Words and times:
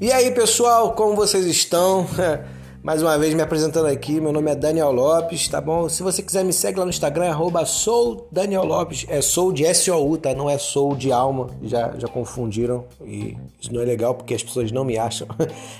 E 0.00 0.12
aí, 0.12 0.30
pessoal, 0.30 0.92
como 0.92 1.16
vocês 1.16 1.46
estão? 1.46 2.06
Mais 2.80 3.02
uma 3.02 3.18
vez 3.18 3.34
me 3.34 3.42
apresentando 3.42 3.86
aqui, 3.86 4.20
meu 4.20 4.32
nome 4.32 4.48
é 4.48 4.54
Daniel 4.54 4.92
Lopes, 4.92 5.48
tá 5.48 5.60
bom? 5.60 5.88
Se 5.88 6.04
você 6.04 6.22
quiser 6.22 6.44
me 6.44 6.52
segue 6.52 6.78
lá 6.78 6.84
no 6.84 6.90
Instagram, 6.90 7.28
arroba 7.28 7.66
sou 7.66 8.28
Daniel 8.30 8.64
Lopes, 8.64 9.04
é 9.08 9.20
sou 9.20 9.50
de 9.50 9.64
S-O-U, 9.64 10.16
tá? 10.16 10.32
Não 10.32 10.48
é 10.48 10.56
sou 10.58 10.94
de 10.94 11.10
alma, 11.10 11.48
já, 11.64 11.92
já 11.98 12.06
confundiram 12.06 12.84
e 13.04 13.36
isso 13.60 13.74
não 13.74 13.82
é 13.82 13.84
legal 13.84 14.14
porque 14.14 14.34
as 14.34 14.42
pessoas 14.44 14.70
não 14.70 14.84
me 14.84 14.96
acham. 14.96 15.26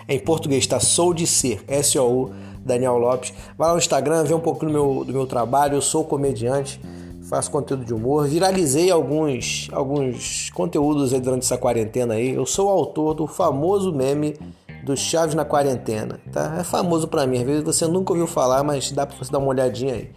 É 0.08 0.14
em 0.16 0.18
português, 0.18 0.66
tá? 0.66 0.80
Sou 0.80 1.14
de 1.14 1.28
ser, 1.28 1.62
S-O-U, 1.68 2.32
Daniel 2.58 2.98
Lopes. 2.98 3.32
Vai 3.56 3.68
lá 3.68 3.74
no 3.74 3.78
Instagram, 3.78 4.24
vê 4.24 4.34
um 4.34 4.40
pouco 4.40 4.66
do 4.66 4.72
meu, 4.72 5.04
do 5.04 5.12
meu 5.12 5.26
trabalho, 5.28 5.76
eu 5.76 5.82
sou 5.82 6.02
comediante 6.02 6.80
faço 7.28 7.50
conteúdo 7.50 7.84
de 7.84 7.92
humor, 7.92 8.26
viralizei 8.26 8.90
alguns, 8.90 9.68
alguns 9.72 10.50
conteúdos 10.50 11.10
durante 11.12 11.42
essa 11.42 11.58
quarentena 11.58 12.14
aí. 12.14 12.34
Eu 12.34 12.46
sou 12.46 12.68
o 12.68 12.70
autor 12.70 13.14
do 13.14 13.26
famoso 13.26 13.92
meme 13.92 14.36
do 14.84 14.96
Chaves 14.96 15.34
na 15.34 15.44
quarentena, 15.44 16.20
tá? 16.32 16.56
É 16.60 16.62
famoso 16.62 17.08
para 17.08 17.26
mim, 17.26 17.38
às 17.38 17.44
vezes 17.44 17.64
você 17.64 17.86
nunca 17.88 18.12
ouviu 18.12 18.26
falar, 18.26 18.62
mas 18.62 18.92
dá 18.92 19.04
para 19.04 19.16
você 19.16 19.32
dar 19.32 19.38
uma 19.38 19.48
olhadinha 19.48 19.94
aí. 19.94 20.10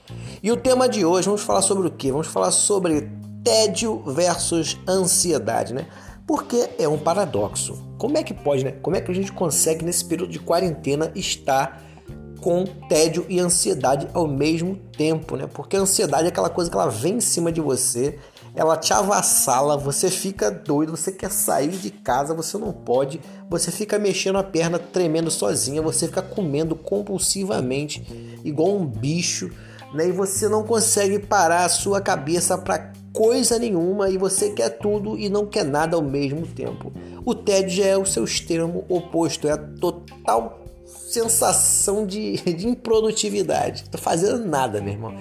E 0.43 0.51
o 0.51 0.57
tema 0.57 0.87
de 0.87 1.03
hoje, 1.03 1.25
vamos 1.25 1.41
falar 1.41 1.63
sobre 1.63 1.87
o 1.87 1.91
quê? 1.91 2.11
Vamos 2.11 2.27
falar 2.27 2.51
sobre 2.51 3.09
tédio 3.43 4.03
versus 4.05 4.77
ansiedade, 4.87 5.73
né? 5.73 5.87
Porque 6.27 6.69
é 6.77 6.87
um 6.87 6.99
paradoxo. 6.99 7.83
Como 7.97 8.15
é 8.15 8.23
que 8.23 8.35
pode, 8.35 8.63
né? 8.63 8.71
Como 8.83 8.95
é 8.95 9.01
que 9.01 9.11
a 9.11 9.15
gente 9.15 9.31
consegue 9.31 9.83
nesse 9.83 10.05
período 10.05 10.31
de 10.31 10.37
quarentena 10.37 11.11
estar 11.15 11.81
com 12.41 12.65
tédio 12.87 13.25
e 13.29 13.39
ansiedade 13.39 14.07
ao 14.13 14.27
mesmo 14.27 14.75
tempo, 14.97 15.35
né? 15.35 15.47
Porque 15.51 15.75
a 15.75 15.81
ansiedade 15.81 16.25
é 16.25 16.29
aquela 16.29 16.49
coisa 16.49 16.69
que 16.69 16.75
ela 16.75 16.89
vem 16.89 17.15
em 17.15 17.21
cima 17.21 17.51
de 17.51 17.61
você, 17.61 18.17
ela 18.55 18.75
te 18.75 18.93
avassala, 18.93 19.77
você 19.77 20.09
fica 20.09 20.49
doido, 20.49 20.95
você 20.95 21.11
quer 21.11 21.31
sair 21.31 21.69
de 21.69 21.91
casa, 21.91 22.33
você 22.33 22.57
não 22.57 22.71
pode, 22.71 23.19
você 23.49 23.71
fica 23.71 23.99
mexendo 23.99 24.37
a 24.37 24.43
perna, 24.43 24.79
tremendo 24.79 25.29
sozinha, 25.29 25.81
você 25.81 26.07
fica 26.07 26.21
comendo 26.21 26.75
compulsivamente, 26.75 28.39
igual 28.43 28.75
um 28.75 28.85
bicho, 28.85 29.51
né? 29.93 30.07
E 30.07 30.11
você 30.11 30.47
não 30.47 30.63
consegue 30.63 31.19
parar 31.19 31.65
a 31.65 31.69
sua 31.69 32.01
cabeça 32.01 32.57
para 32.57 32.91
coisa 33.13 33.57
nenhuma 33.57 34.09
e 34.09 34.17
você 34.17 34.51
quer 34.51 34.69
tudo 34.69 35.17
e 35.17 35.29
não 35.29 35.45
quer 35.45 35.65
nada 35.65 35.95
ao 35.95 36.01
mesmo 36.01 36.45
tempo. 36.45 36.91
O 37.25 37.33
tédio 37.33 37.83
é 37.83 37.97
o 37.97 38.05
seu 38.05 38.23
extremo 38.23 38.85
oposto, 38.87 39.47
é 39.47 39.51
a 39.51 39.57
total 39.57 40.68
sensação 41.11 42.05
de, 42.05 42.37
de 42.37 42.67
improdutividade. 42.67 43.85
Tô 43.89 43.97
fazendo 43.97 44.45
nada, 44.45 44.81
meu 44.81 44.93
irmão. 44.93 45.15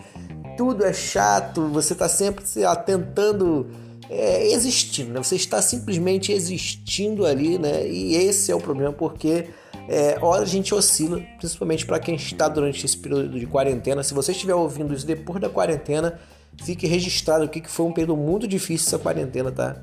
Tudo 0.56 0.84
é 0.84 0.92
chato, 0.92 1.69
você 1.69 1.94
tá 1.94 2.08
sempre 2.08 2.44
lá, 2.56 2.77
tentando 2.77 3.69
é, 4.11 4.50
existindo, 4.53 5.12
né? 5.12 5.22
Você 5.22 5.36
está 5.36 5.62
simplesmente 5.62 6.33
existindo 6.33 7.25
ali, 7.25 7.59
né? 7.59 7.86
E 7.89 8.16
esse 8.16 8.50
é 8.50 8.55
o 8.55 8.61
problema, 8.61 8.92
porque 8.92 9.47
é, 9.89 10.19
a 10.20 10.44
gente 10.44 10.75
oscila, 10.75 11.22
principalmente 11.39 11.86
para 11.86 11.98
quem 11.98 12.14
está 12.16 12.48
durante 12.48 12.84
esse 12.84 12.97
período 12.97 13.39
de 13.39 13.47
quarentena. 13.47 14.03
Se 14.03 14.12
você 14.12 14.33
estiver 14.33 14.55
ouvindo 14.55 14.92
isso 14.92 15.06
depois 15.06 15.41
da 15.41 15.48
quarentena, 15.48 16.19
fique 16.62 16.86
registrado 16.86 17.44
aqui 17.44 17.61
que 17.61 17.70
foi 17.70 17.86
um 17.86 17.92
período 17.92 18.16
muito 18.16 18.47
difícil 18.47 18.89
essa 18.89 18.98
quarentena, 18.98 19.50
tá? 19.53 19.83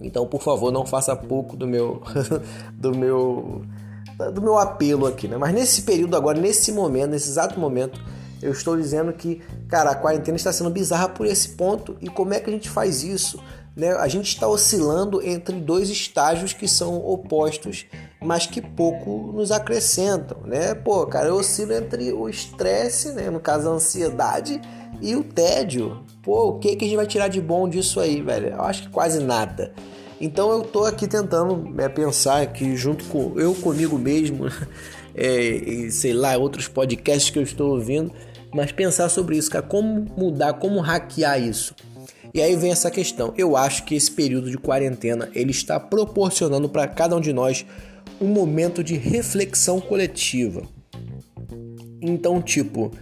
Então, 0.00 0.26
por 0.26 0.42
favor, 0.42 0.70
não 0.70 0.86
faça 0.86 1.16
pouco 1.16 1.56
do 1.56 1.66
meu 1.66 2.02
do 2.72 2.94
meu 2.94 3.62
do 4.32 4.40
meu 4.40 4.58
apelo 4.58 5.06
aqui, 5.06 5.28
né? 5.28 5.36
Mas 5.36 5.52
nesse 5.54 5.82
período 5.82 6.16
agora, 6.16 6.38
nesse 6.40 6.72
momento, 6.72 7.10
nesse 7.10 7.28
exato 7.28 7.58
momento, 7.60 8.00
eu 8.42 8.52
estou 8.52 8.76
dizendo 8.76 9.12
que, 9.12 9.40
cara, 9.68 9.90
a 9.90 9.94
quarentena 9.94 10.36
está 10.36 10.52
sendo 10.52 10.70
bizarra 10.70 11.08
por 11.08 11.26
esse 11.26 11.50
ponto. 11.50 11.96
E 12.00 12.08
como 12.08 12.34
é 12.34 12.40
que 12.40 12.50
a 12.50 12.52
gente 12.52 12.68
faz 12.68 13.02
isso? 13.02 13.42
Né? 13.74 13.92
A 13.92 14.08
gente 14.08 14.28
está 14.28 14.48
oscilando 14.48 15.22
entre 15.22 15.56
dois 15.60 15.90
estágios 15.90 16.52
que 16.52 16.66
são 16.66 16.96
opostos, 16.96 17.86
mas 18.22 18.46
que 18.46 18.62
pouco 18.62 19.32
nos 19.34 19.52
acrescentam, 19.52 20.40
né? 20.46 20.74
Pô, 20.74 21.06
cara, 21.06 21.28
eu 21.28 21.34
oscilo 21.34 21.74
entre 21.74 22.10
o 22.12 22.28
estresse, 22.28 23.12
né? 23.12 23.28
No 23.28 23.38
caso, 23.38 23.68
a 23.68 23.72
ansiedade 23.72 24.60
e 25.00 25.14
o 25.14 25.22
tédio. 25.22 26.02
Pô, 26.22 26.48
o 26.48 26.58
que, 26.58 26.74
que 26.74 26.84
a 26.86 26.88
gente 26.88 26.96
vai 26.96 27.06
tirar 27.06 27.28
de 27.28 27.40
bom 27.40 27.68
disso 27.68 28.00
aí, 28.00 28.22
velho? 28.22 28.48
Eu 28.48 28.62
acho 28.62 28.84
que 28.84 28.88
quase 28.88 29.22
nada. 29.22 29.74
Então 30.20 30.50
eu 30.50 30.62
tô 30.62 30.84
aqui 30.84 31.06
tentando 31.06 31.74
é, 31.80 31.88
pensar 31.88 32.46
que 32.46 32.74
junto 32.76 33.04
com 33.06 33.38
eu 33.38 33.54
comigo 33.54 33.98
mesmo, 33.98 34.46
é, 35.14 35.46
e 35.46 35.90
sei 35.90 36.12
lá, 36.12 36.36
outros 36.36 36.68
podcasts 36.68 37.30
que 37.30 37.38
eu 37.38 37.42
estou 37.42 37.72
ouvindo, 37.72 38.12
mas 38.54 38.72
pensar 38.72 39.08
sobre 39.08 39.36
isso, 39.36 39.50
cara, 39.50 39.64
como 39.64 40.06
mudar, 40.16 40.54
como 40.54 40.80
hackear 40.80 41.40
isso. 41.40 41.74
E 42.32 42.40
aí 42.40 42.54
vem 42.56 42.70
essa 42.70 42.90
questão. 42.90 43.32
Eu 43.36 43.56
acho 43.56 43.84
que 43.84 43.94
esse 43.94 44.10
período 44.10 44.50
de 44.50 44.58
quarentena 44.58 45.28
ele 45.34 45.50
está 45.50 45.80
proporcionando 45.80 46.68
para 46.68 46.86
cada 46.86 47.16
um 47.16 47.20
de 47.20 47.32
nós 47.32 47.64
um 48.20 48.26
momento 48.26 48.82
de 48.82 48.94
reflexão 48.96 49.80
coletiva. 49.80 50.62
Então, 52.00 52.40
tipo, 52.42 52.92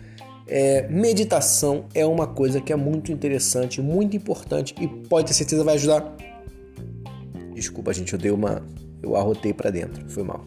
é, 0.47 0.87
meditação 0.89 1.87
é 1.95 2.05
uma 2.05 2.27
coisa 2.27 2.61
que 2.61 2.73
é 2.73 2.77
muito 2.77 3.11
interessante, 3.11 3.81
muito 3.81 4.17
importante 4.17 4.75
e 4.81 4.87
pode 4.87 5.29
ter 5.29 5.35
certeza 5.35 5.65
vai 5.65 5.75
ajudar 5.75 6.15
Desculpa, 7.65 7.95
gente, 7.95 8.13
eu 8.13 8.19
dei 8.19 8.31
uma. 8.31 8.63
Eu 9.03 9.17
arrotei 9.17 9.55
para 9.55 9.71
dentro, 9.71 10.05
foi 10.11 10.23
mal. 10.23 10.45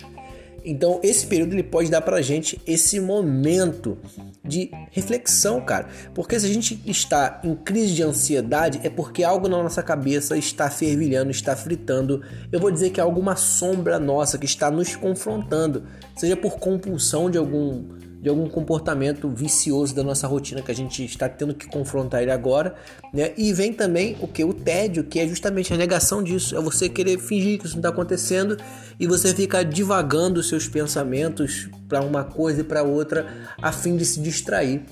Então, 0.63 0.99
esse 1.01 1.25
período 1.25 1.53
ele 1.53 1.63
pode 1.63 1.89
dar 1.89 2.01
pra 2.01 2.21
gente 2.21 2.61
esse 2.67 2.99
momento 2.99 3.97
de 4.45 4.69
reflexão, 4.91 5.59
cara. 5.61 5.87
Porque 6.13 6.39
se 6.39 6.45
a 6.45 6.49
gente 6.49 6.79
está 6.85 7.41
em 7.43 7.55
crise 7.55 7.95
de 7.95 8.03
ansiedade, 8.03 8.79
é 8.83 8.89
porque 8.89 9.23
algo 9.23 9.47
na 9.47 9.63
nossa 9.63 9.81
cabeça 9.81 10.37
está 10.37 10.69
fervilhando, 10.69 11.31
está 11.31 11.55
fritando. 11.55 12.21
Eu 12.51 12.59
vou 12.59 12.69
dizer 12.69 12.91
que 12.91 12.99
é 12.99 13.03
alguma 13.03 13.35
sombra 13.35 13.97
nossa 13.97 14.37
que 14.37 14.45
está 14.45 14.69
nos 14.69 14.95
confrontando, 14.95 15.85
seja 16.15 16.37
por 16.37 16.59
compulsão 16.59 17.31
de 17.31 17.37
algum 17.39 17.83
de 18.21 18.29
algum 18.29 18.49
comportamento 18.49 19.29
vicioso 19.29 19.95
da 19.95 20.03
nossa 20.03 20.27
rotina 20.27 20.61
que 20.61 20.71
a 20.71 20.75
gente 20.75 21.05
está 21.05 21.29
tendo 21.29 21.53
que 21.53 21.67
confrontar 21.67 22.21
ele 22.21 22.31
agora, 22.31 22.75
né? 23.13 23.31
E 23.37 23.53
vem 23.53 23.71
também 23.71 24.17
o 24.21 24.27
que 24.27 24.43
o 24.43 24.53
tédio, 24.53 25.03
que 25.03 25.19
é 25.19 25.27
justamente 25.27 25.73
a 25.73 25.77
negação 25.77 26.23
disso, 26.23 26.55
é 26.55 26.61
você 26.61 26.89
querer 26.89 27.19
fingir 27.19 27.59
que 27.59 27.65
isso 27.65 27.75
não 27.75 27.79
está 27.79 27.89
acontecendo 27.89 28.57
e 28.99 29.05
você 29.05 29.33
ficar 29.33 29.63
divagando 29.63 30.41
seus 30.41 30.67
pensamentos 30.67 31.69
para 31.87 32.01
uma 32.01 32.23
coisa 32.23 32.61
e 32.61 32.63
para 32.63 32.83
outra 32.83 33.27
a 33.61 33.71
fim 33.71 33.95
de 33.95 34.05
se 34.05 34.19
distrair. 34.19 34.83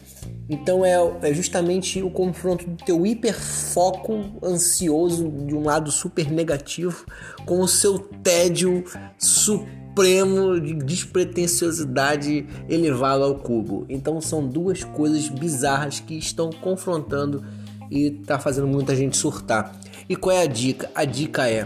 Então 0.48 0.86
é, 0.86 0.96
é 1.24 1.34
justamente 1.34 2.02
o 2.04 2.12
confronto 2.12 2.70
do 2.70 2.84
teu 2.84 3.06
hiperfoco 3.06 4.40
ansioso 4.44 5.30
de 5.30 5.56
um 5.56 5.64
lado 5.64 5.92
super 5.92 6.32
negativo 6.32 7.06
com 7.46 7.60
o 7.60 7.68
seu 7.68 7.98
tédio 7.98 8.84
super 9.18 9.85
supremo 9.96 10.60
de 10.60 10.74
despretensiosidade 10.74 12.46
elevado 12.68 13.24
ao 13.24 13.36
cubo. 13.36 13.86
Então 13.88 14.20
são 14.20 14.46
duas 14.46 14.84
coisas 14.84 15.30
bizarras 15.30 16.02
que 16.02 16.18
estão 16.18 16.50
confrontando 16.50 17.46
e 17.90 18.12
tá 18.12 18.38
fazendo 18.38 18.68
muita 18.68 18.94
gente 18.94 19.16
surtar. 19.16 19.74
E 20.10 20.16
qual 20.18 20.36
é 20.36 20.42
a 20.42 20.48
dica? 20.48 20.92
A 20.94 21.06
dica 21.06 21.50
é: 21.50 21.66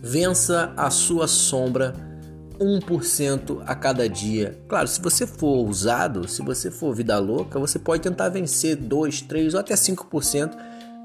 vença 0.00 0.72
a 0.76 0.88
sua 0.88 1.26
sombra 1.26 1.94
1% 2.60 3.60
a 3.66 3.74
cada 3.74 4.08
dia. 4.08 4.62
Claro, 4.68 4.86
se 4.86 5.00
você 5.00 5.26
for 5.26 5.66
ousado, 5.66 6.28
se 6.28 6.42
você 6.42 6.70
for 6.70 6.94
vida 6.94 7.18
louca, 7.18 7.58
você 7.58 7.78
pode 7.78 8.04
tentar 8.04 8.28
vencer 8.28 8.76
2, 8.76 9.22
3 9.22 9.54
ou 9.54 9.60
até 9.60 9.74
5% 9.74 10.56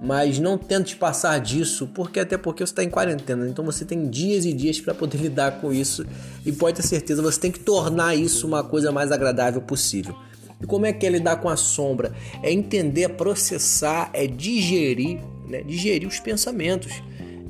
mas 0.02 0.40
não 0.40 0.58
tente 0.58 0.96
passar 0.96 1.40
disso, 1.40 1.90
porque 1.94 2.20
até 2.20 2.38
porque 2.38 2.66
você 2.66 2.72
está 2.72 2.84
em 2.84 2.90
quarentena, 2.90 3.48
então 3.48 3.64
você 3.66 3.86
tem 3.86 4.10
dias 4.10 4.46
e 4.46 4.54
dias 4.54 4.80
para 4.80 4.94
poder 4.94 5.18
lidar 5.18 5.60
com 5.60 5.74
isso 5.74 6.06
e 6.46 6.52
pode 6.52 6.78
ter 6.78 6.84
certeza 6.84 7.22
você 7.22 7.40
tem 7.40 7.52
que 7.52 7.60
tornar 7.60 8.16
isso 8.16 8.46
uma 8.48 8.64
coisa 8.64 8.92
mais 8.92 9.12
agradável 9.12 9.62
possível. 9.62 10.16
E 10.62 10.66
como 10.66 10.86
é 10.86 10.94
que 10.94 11.06
é 11.06 11.10
lidar 11.10 11.38
com 11.38 11.50
a 11.50 11.58
sombra? 11.58 12.14
É 12.42 12.52
entender, 12.52 13.10
processar, 13.10 14.10
é 14.14 14.26
digerir, 14.26 15.20
né? 15.48 15.62
digerir 15.64 16.08
os 16.08 16.20
pensamentos. 16.20 16.94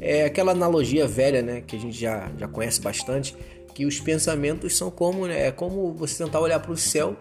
É 0.02 0.26
aquela 0.26 0.52
analogia 0.52 1.08
velha, 1.08 1.42
né, 1.42 1.64
que 1.66 1.76
a 1.76 1.80
gente 1.80 1.98
já, 1.98 2.32
já 2.38 2.48
conhece 2.48 2.80
bastante, 2.80 3.36
que 3.76 3.86
os 3.86 4.00
pensamentos 4.00 4.78
são 4.78 4.90
como, 4.90 5.28
né, 5.28 5.48
é 5.48 5.52
como 5.52 5.94
você 5.94 6.24
tentar 6.24 6.40
olhar 6.40 6.62
para 6.62 6.72
o 6.72 6.78
céu, 6.78 7.18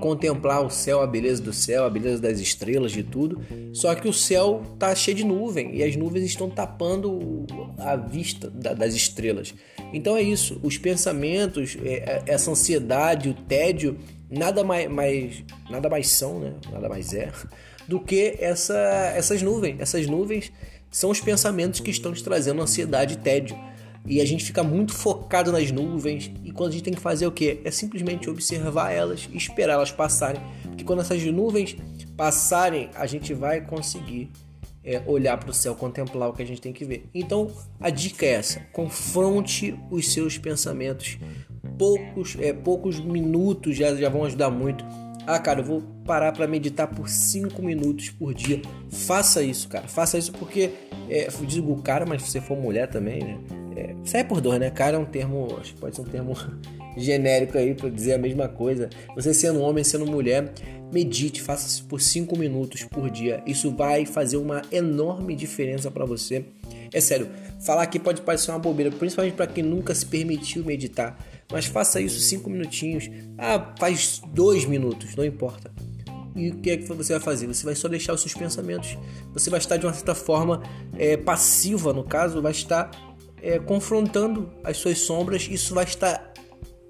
contemplar 0.00 0.64
o 0.64 0.70
céu, 0.70 1.02
a 1.02 1.06
beleza 1.06 1.42
do 1.42 1.52
céu, 1.52 1.84
a 1.84 1.90
beleza 1.90 2.22
das 2.22 2.40
estrelas, 2.40 2.90
de 2.90 3.02
tudo. 3.02 3.42
Só 3.74 3.94
que 3.94 4.08
o 4.08 4.12
céu 4.12 4.62
tá 4.78 4.94
cheio 4.94 5.14
de 5.14 5.24
nuvem 5.24 5.76
e 5.76 5.84
as 5.84 5.94
nuvens 5.94 6.24
estão 6.24 6.48
tapando 6.48 7.46
a 7.76 7.96
vista 7.96 8.48
das 8.48 8.94
estrelas. 8.94 9.54
Então 9.92 10.16
é 10.16 10.22
isso, 10.22 10.58
os 10.62 10.78
pensamentos, 10.78 11.76
é, 11.84 11.92
é, 11.92 12.22
essa 12.28 12.50
ansiedade, 12.50 13.28
o 13.28 13.34
tédio, 13.34 13.98
nada 14.30 14.64
mais, 14.64 14.90
mais 14.90 15.44
nada 15.68 15.90
mais 15.90 16.08
são, 16.08 16.40
né? 16.40 16.54
Nada 16.72 16.88
mais 16.88 17.12
é 17.12 17.30
do 17.86 18.00
que 18.00 18.36
essa, 18.40 19.12
essas 19.14 19.42
nuvens. 19.42 19.76
Essas 19.78 20.06
nuvens 20.06 20.50
são 20.90 21.10
os 21.10 21.20
pensamentos 21.20 21.80
que 21.80 21.90
estão 21.90 22.10
te 22.10 22.24
trazendo 22.24 22.62
ansiedade 22.62 23.14
e 23.14 23.18
tédio 23.18 23.73
e 24.06 24.20
a 24.20 24.24
gente 24.24 24.44
fica 24.44 24.62
muito 24.62 24.92
focado 24.92 25.50
nas 25.50 25.70
nuvens 25.70 26.30
e 26.44 26.50
quando 26.50 26.70
a 26.70 26.72
gente 26.72 26.84
tem 26.84 26.94
que 26.94 27.00
fazer 27.00 27.26
o 27.26 27.32
que? 27.32 27.60
É 27.64 27.70
simplesmente 27.70 28.28
observar 28.28 28.92
elas 28.92 29.28
e 29.32 29.36
esperar 29.36 29.74
elas 29.74 29.90
passarem, 29.90 30.40
porque 30.64 30.84
quando 30.84 31.00
essas 31.00 31.22
nuvens 31.24 31.76
passarem, 32.16 32.90
a 32.94 33.06
gente 33.06 33.32
vai 33.32 33.60
conseguir 33.62 34.30
é, 34.84 35.02
olhar 35.06 35.38
para 35.38 35.50
o 35.50 35.54
céu, 35.54 35.74
contemplar 35.74 36.28
o 36.28 36.32
que 36.34 36.42
a 36.42 36.46
gente 36.46 36.60
tem 36.60 36.72
que 36.72 36.84
ver. 36.84 37.08
Então 37.14 37.50
a 37.80 37.88
dica 37.88 38.26
é 38.26 38.32
essa: 38.32 38.60
confronte 38.72 39.74
os 39.90 40.12
seus 40.12 40.36
pensamentos. 40.36 41.18
Poucos, 41.78 42.36
é, 42.38 42.52
poucos 42.52 43.00
minutos 43.00 43.76
já, 43.76 43.94
já 43.96 44.08
vão 44.08 44.24
ajudar 44.24 44.50
muito. 44.50 44.84
Ah, 45.26 45.38
cara, 45.38 45.60
eu 45.60 45.64
vou 45.64 45.82
parar 46.04 46.32
para 46.32 46.46
meditar 46.46 46.86
por 46.86 47.08
5 47.08 47.62
minutos 47.62 48.10
por 48.10 48.34
dia. 48.34 48.60
Faça 48.90 49.42
isso, 49.42 49.66
cara. 49.68 49.88
Faça 49.88 50.18
isso 50.18 50.30
porque, 50.32 50.70
é, 51.08 51.28
digo 51.46 51.74
cara, 51.82 52.04
mas 52.04 52.22
se 52.22 52.30
você 52.30 52.40
for 52.42 52.56
mulher 52.58 52.88
também, 52.88 53.24
né? 53.24 53.63
É, 54.04 54.06
sai 54.06 54.24
por 54.24 54.40
dois, 54.40 54.60
né? 54.60 54.70
Cara 54.70 54.96
é 54.96 54.98
um 54.98 55.04
termo, 55.04 55.56
acho 55.60 55.74
que 55.74 55.80
pode 55.80 55.96
ser 55.96 56.02
um 56.02 56.04
termo 56.04 56.34
genérico 56.96 57.58
aí 57.58 57.74
para 57.74 57.88
dizer 57.88 58.14
a 58.14 58.18
mesma 58.18 58.48
coisa. 58.48 58.88
Você 59.14 59.32
sendo 59.32 59.60
homem, 59.60 59.82
sendo 59.82 60.06
mulher, 60.06 60.52
medite, 60.92 61.40
faça 61.40 61.66
isso 61.66 61.84
por 61.86 62.00
5 62.00 62.38
minutos 62.38 62.84
por 62.84 63.10
dia. 63.10 63.42
Isso 63.46 63.70
vai 63.70 64.06
fazer 64.06 64.36
uma 64.36 64.62
enorme 64.70 65.34
diferença 65.34 65.90
para 65.90 66.04
você. 66.04 66.44
É 66.92 67.00
sério, 67.00 67.28
falar 67.60 67.82
aqui 67.82 67.98
pode 67.98 68.20
parecer 68.20 68.50
uma 68.50 68.58
bobeira, 68.60 68.90
principalmente 68.90 69.34
para 69.34 69.46
quem 69.46 69.64
nunca 69.64 69.94
se 69.94 70.06
permitiu 70.06 70.64
meditar. 70.64 71.18
Mas 71.50 71.66
faça 71.66 72.00
isso 72.00 72.20
5 72.20 72.48
minutinhos. 72.48 73.10
Ah, 73.36 73.74
faz 73.78 74.20
2 74.32 74.66
minutos, 74.66 75.16
não 75.16 75.24
importa. 75.24 75.72
E 76.36 76.50
o 76.50 76.56
que 76.56 76.70
é 76.70 76.76
que 76.76 76.84
você 76.84 77.12
vai 77.12 77.22
fazer? 77.22 77.46
Você 77.46 77.64
vai 77.64 77.76
só 77.76 77.86
deixar 77.86 78.12
os 78.12 78.20
seus 78.20 78.34
pensamentos. 78.34 78.98
Você 79.32 79.50
vai 79.50 79.58
estar 79.58 79.76
de 79.76 79.86
uma 79.86 79.92
certa 79.92 80.16
forma 80.16 80.62
é, 80.98 81.16
passiva, 81.16 81.92
no 81.92 82.02
caso, 82.02 82.42
vai 82.42 82.50
estar 82.50 82.90
é, 83.44 83.58
confrontando 83.58 84.50
as 84.64 84.78
suas 84.78 84.98
sombras. 84.98 85.46
Isso 85.50 85.74
vai 85.74 85.84
estar 85.84 86.32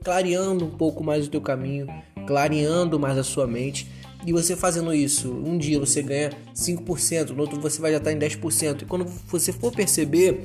clareando 0.04 0.64
um 0.64 0.70
pouco 0.70 1.02
mais 1.02 1.26
o 1.26 1.30
teu 1.30 1.40
caminho, 1.40 1.88
clareando 2.26 2.98
mais 2.98 3.18
a 3.18 3.24
sua 3.24 3.46
mente. 3.46 3.90
E 4.24 4.32
você 4.32 4.56
fazendo 4.56 4.94
isso, 4.94 5.32
um 5.32 5.58
dia 5.58 5.78
você 5.78 6.00
ganha 6.00 6.30
5%, 6.54 7.30
no 7.30 7.42
outro 7.42 7.60
você 7.60 7.80
vai 7.80 7.90
já 7.90 7.98
estar 7.98 8.12
em 8.12 8.18
10%. 8.18 8.82
E 8.82 8.84
quando 8.86 9.04
você 9.26 9.52
for 9.52 9.72
perceber, 9.72 10.40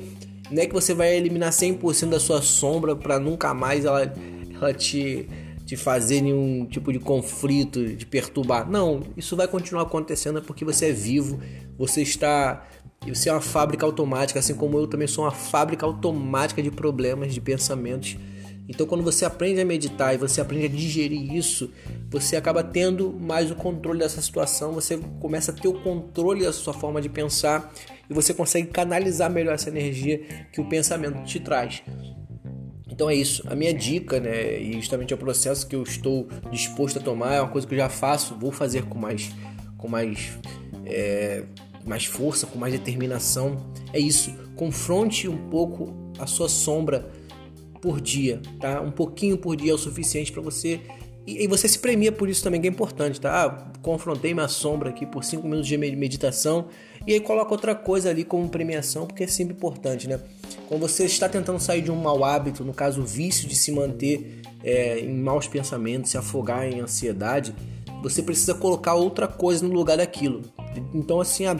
não 0.50 0.62
é 0.62 0.66
que 0.66 0.74
você 0.74 0.92
vai 0.92 1.16
eliminar 1.16 1.50
100% 1.50 2.10
da 2.10 2.20
sua 2.20 2.42
sombra 2.42 2.96
para 2.96 3.18
nunca 3.18 3.54
mais 3.54 3.84
ela, 3.84 4.12
ela 4.54 4.74
te, 4.74 5.26
te 5.64 5.76
fazer 5.76 6.20
nenhum 6.20 6.66
tipo 6.66 6.92
de 6.92 6.98
conflito, 6.98 7.86
de 7.86 8.04
perturbar. 8.04 8.68
Não, 8.68 9.00
isso 9.16 9.36
vai 9.36 9.46
continuar 9.46 9.84
acontecendo 9.84 10.42
porque 10.42 10.64
você 10.64 10.86
é 10.86 10.92
vivo, 10.92 11.40
você 11.78 12.02
está. 12.02 12.66
Você 13.06 13.28
é 13.28 13.32
uma 13.32 13.40
fábrica 13.40 13.84
automática, 13.86 14.38
assim 14.38 14.54
como 14.54 14.78
eu 14.78 14.86
também 14.86 15.08
sou 15.08 15.24
uma 15.24 15.30
fábrica 15.30 15.86
automática 15.86 16.62
de 16.62 16.70
problemas, 16.70 17.32
de 17.32 17.40
pensamentos 17.40 18.16
então, 18.70 18.86
quando 18.86 19.02
você 19.02 19.24
aprende 19.24 19.60
a 19.60 19.64
meditar 19.64 20.14
e 20.14 20.16
você 20.16 20.40
aprende 20.40 20.66
a 20.66 20.68
digerir 20.68 21.34
isso, 21.34 21.72
você 22.08 22.36
acaba 22.36 22.62
tendo 22.62 23.12
mais 23.12 23.50
o 23.50 23.56
controle 23.56 23.98
dessa 23.98 24.22
situação, 24.22 24.72
você 24.72 24.96
começa 25.18 25.50
a 25.50 25.54
ter 25.54 25.66
o 25.66 25.74
controle 25.82 26.44
da 26.44 26.52
sua 26.52 26.72
forma 26.72 27.02
de 27.02 27.08
pensar 27.08 27.74
e 28.08 28.14
você 28.14 28.32
consegue 28.32 28.68
canalizar 28.68 29.28
melhor 29.28 29.54
essa 29.54 29.68
energia 29.68 30.18
que 30.52 30.60
o 30.60 30.68
pensamento 30.68 31.20
te 31.24 31.40
traz. 31.40 31.82
Então 32.88 33.10
é 33.10 33.14
isso, 33.16 33.42
a 33.48 33.56
minha 33.56 33.74
dica, 33.74 34.20
né, 34.20 34.60
e 34.60 34.74
justamente 34.74 35.12
é 35.12 35.16
o 35.16 35.18
processo 35.18 35.66
que 35.66 35.74
eu 35.74 35.82
estou 35.82 36.28
disposto 36.52 37.00
a 37.00 37.02
tomar, 37.02 37.34
é 37.34 37.40
uma 37.40 37.50
coisa 37.50 37.66
que 37.66 37.74
eu 37.74 37.78
já 37.78 37.88
faço, 37.88 38.36
vou 38.36 38.52
fazer 38.52 38.84
com 38.84 38.96
mais, 38.96 39.32
com 39.76 39.88
mais, 39.88 40.38
é, 40.86 41.42
mais 41.86 42.04
força, 42.04 42.46
com 42.46 42.58
mais 42.58 42.72
determinação. 42.72 43.56
É 43.92 43.98
isso, 43.98 44.32
confronte 44.56 45.28
um 45.28 45.48
pouco 45.48 45.94
a 46.18 46.26
sua 46.26 46.48
sombra 46.48 47.10
por 47.80 48.00
dia, 48.00 48.40
tá? 48.60 48.80
Um 48.80 48.90
pouquinho 48.90 49.38
por 49.38 49.56
dia 49.56 49.72
é 49.72 49.74
o 49.74 49.78
suficiente 49.78 50.30
para 50.30 50.42
você 50.42 50.80
e, 51.26 51.44
e, 51.44 51.46
você 51.46 51.68
se 51.68 51.78
premia 51.78 52.10
por 52.10 52.28
isso 52.28 52.42
também, 52.42 52.60
que 52.60 52.66
é 52.66 52.70
importante, 52.70 53.20
tá? 53.20 53.44
Ah, 53.44 53.70
confrontei 53.82 54.32
minha 54.32 54.48
sombra 54.48 54.90
aqui 54.90 55.06
por 55.06 55.22
5 55.22 55.42
minutos 55.44 55.68
de 55.68 55.76
meditação 55.76 56.66
e 57.06 57.12
aí 57.12 57.20
coloca 57.20 57.52
outra 57.52 57.74
coisa 57.74 58.10
ali 58.10 58.24
como 58.24 58.48
premiação, 58.48 59.06
porque 59.06 59.24
é 59.24 59.26
sempre 59.26 59.54
importante, 59.54 60.08
né? 60.08 60.18
Quando 60.66 60.80
você 60.80 61.04
está 61.04 61.28
tentando 61.28 61.60
sair 61.60 61.82
de 61.82 61.90
um 61.90 61.96
mau 61.96 62.24
hábito, 62.24 62.64
no 62.64 62.72
caso 62.72 63.02
o 63.02 63.04
vício 63.04 63.46
de 63.46 63.54
se 63.54 63.70
manter 63.70 64.40
é, 64.64 64.98
em 65.00 65.14
maus 65.14 65.46
pensamentos, 65.46 66.10
se 66.10 66.18
afogar 66.18 66.66
em 66.66 66.80
ansiedade, 66.80 67.54
você 68.02 68.22
precisa 68.22 68.54
colocar 68.54 68.94
outra 68.94 69.28
coisa 69.28 69.66
no 69.66 69.72
lugar 69.72 69.98
daquilo. 69.98 70.42
Então 70.94 71.20
assim, 71.20 71.46
ah, 71.46 71.56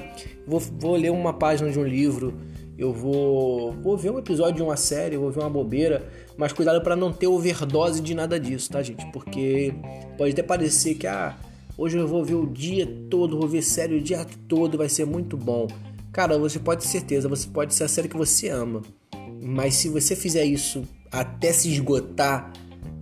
vou, 0.47 0.61
vou 0.61 0.97
ler 0.97 1.11
uma 1.11 1.33
página 1.33 1.71
de 1.71 1.79
um 1.79 1.85
livro, 1.85 2.35
eu 2.79 2.93
vou, 2.93 3.73
vou 3.73 3.97
ver 3.97 4.11
um 4.11 4.19
episódio 4.19 4.57
de 4.57 4.63
uma 4.63 4.77
série, 4.77 5.17
vou 5.17 5.31
ver 5.31 5.41
uma 5.41 5.51
bobeira, 5.51 6.09
mas 6.37 6.53
cuidado 6.53 6.81
para 6.83 6.97
não 6.97 7.13
ter 7.13 7.27
overdose 7.27 8.01
de 8.01 8.15
nada 8.15 8.41
disso, 8.41 8.71
tá, 8.71 8.83
gente? 8.83 9.05
Porque 9.13 9.75
pode 10.17 10.33
até 10.33 10.43
parecer 10.43 10.95
que 10.95 11.07
ah, 11.07 11.37
hoje 11.77 11.99
eu 11.99 12.09
vou 12.09 12.25
ver 12.25 12.37
o 12.37 12.47
dia 12.47 12.87
todo, 13.11 13.39
vou 13.39 13.47
ver 13.47 13.63
série 13.63 13.97
o 13.97 14.01
dia 14.01 14.27
todo, 14.49 14.79
vai 14.79 14.89
ser 14.89 15.05
muito 15.05 15.37
bom. 15.37 15.67
Cara, 16.13 16.39
você 16.39 16.59
pode 16.59 16.83
ter 16.83 16.89
certeza, 16.89 17.29
você 17.29 17.47
pode 17.49 17.75
ser 17.75 17.85
a 17.85 17.89
série 17.89 18.09
que 18.09 18.17
você 18.17 18.49
ama, 18.49 18.81
mas 19.43 19.75
se 19.75 19.89
você 19.91 20.17
fizer 20.17 20.45
isso 20.45 20.83
até 21.13 21.53
se 21.53 21.71
esgotar, 21.71 22.51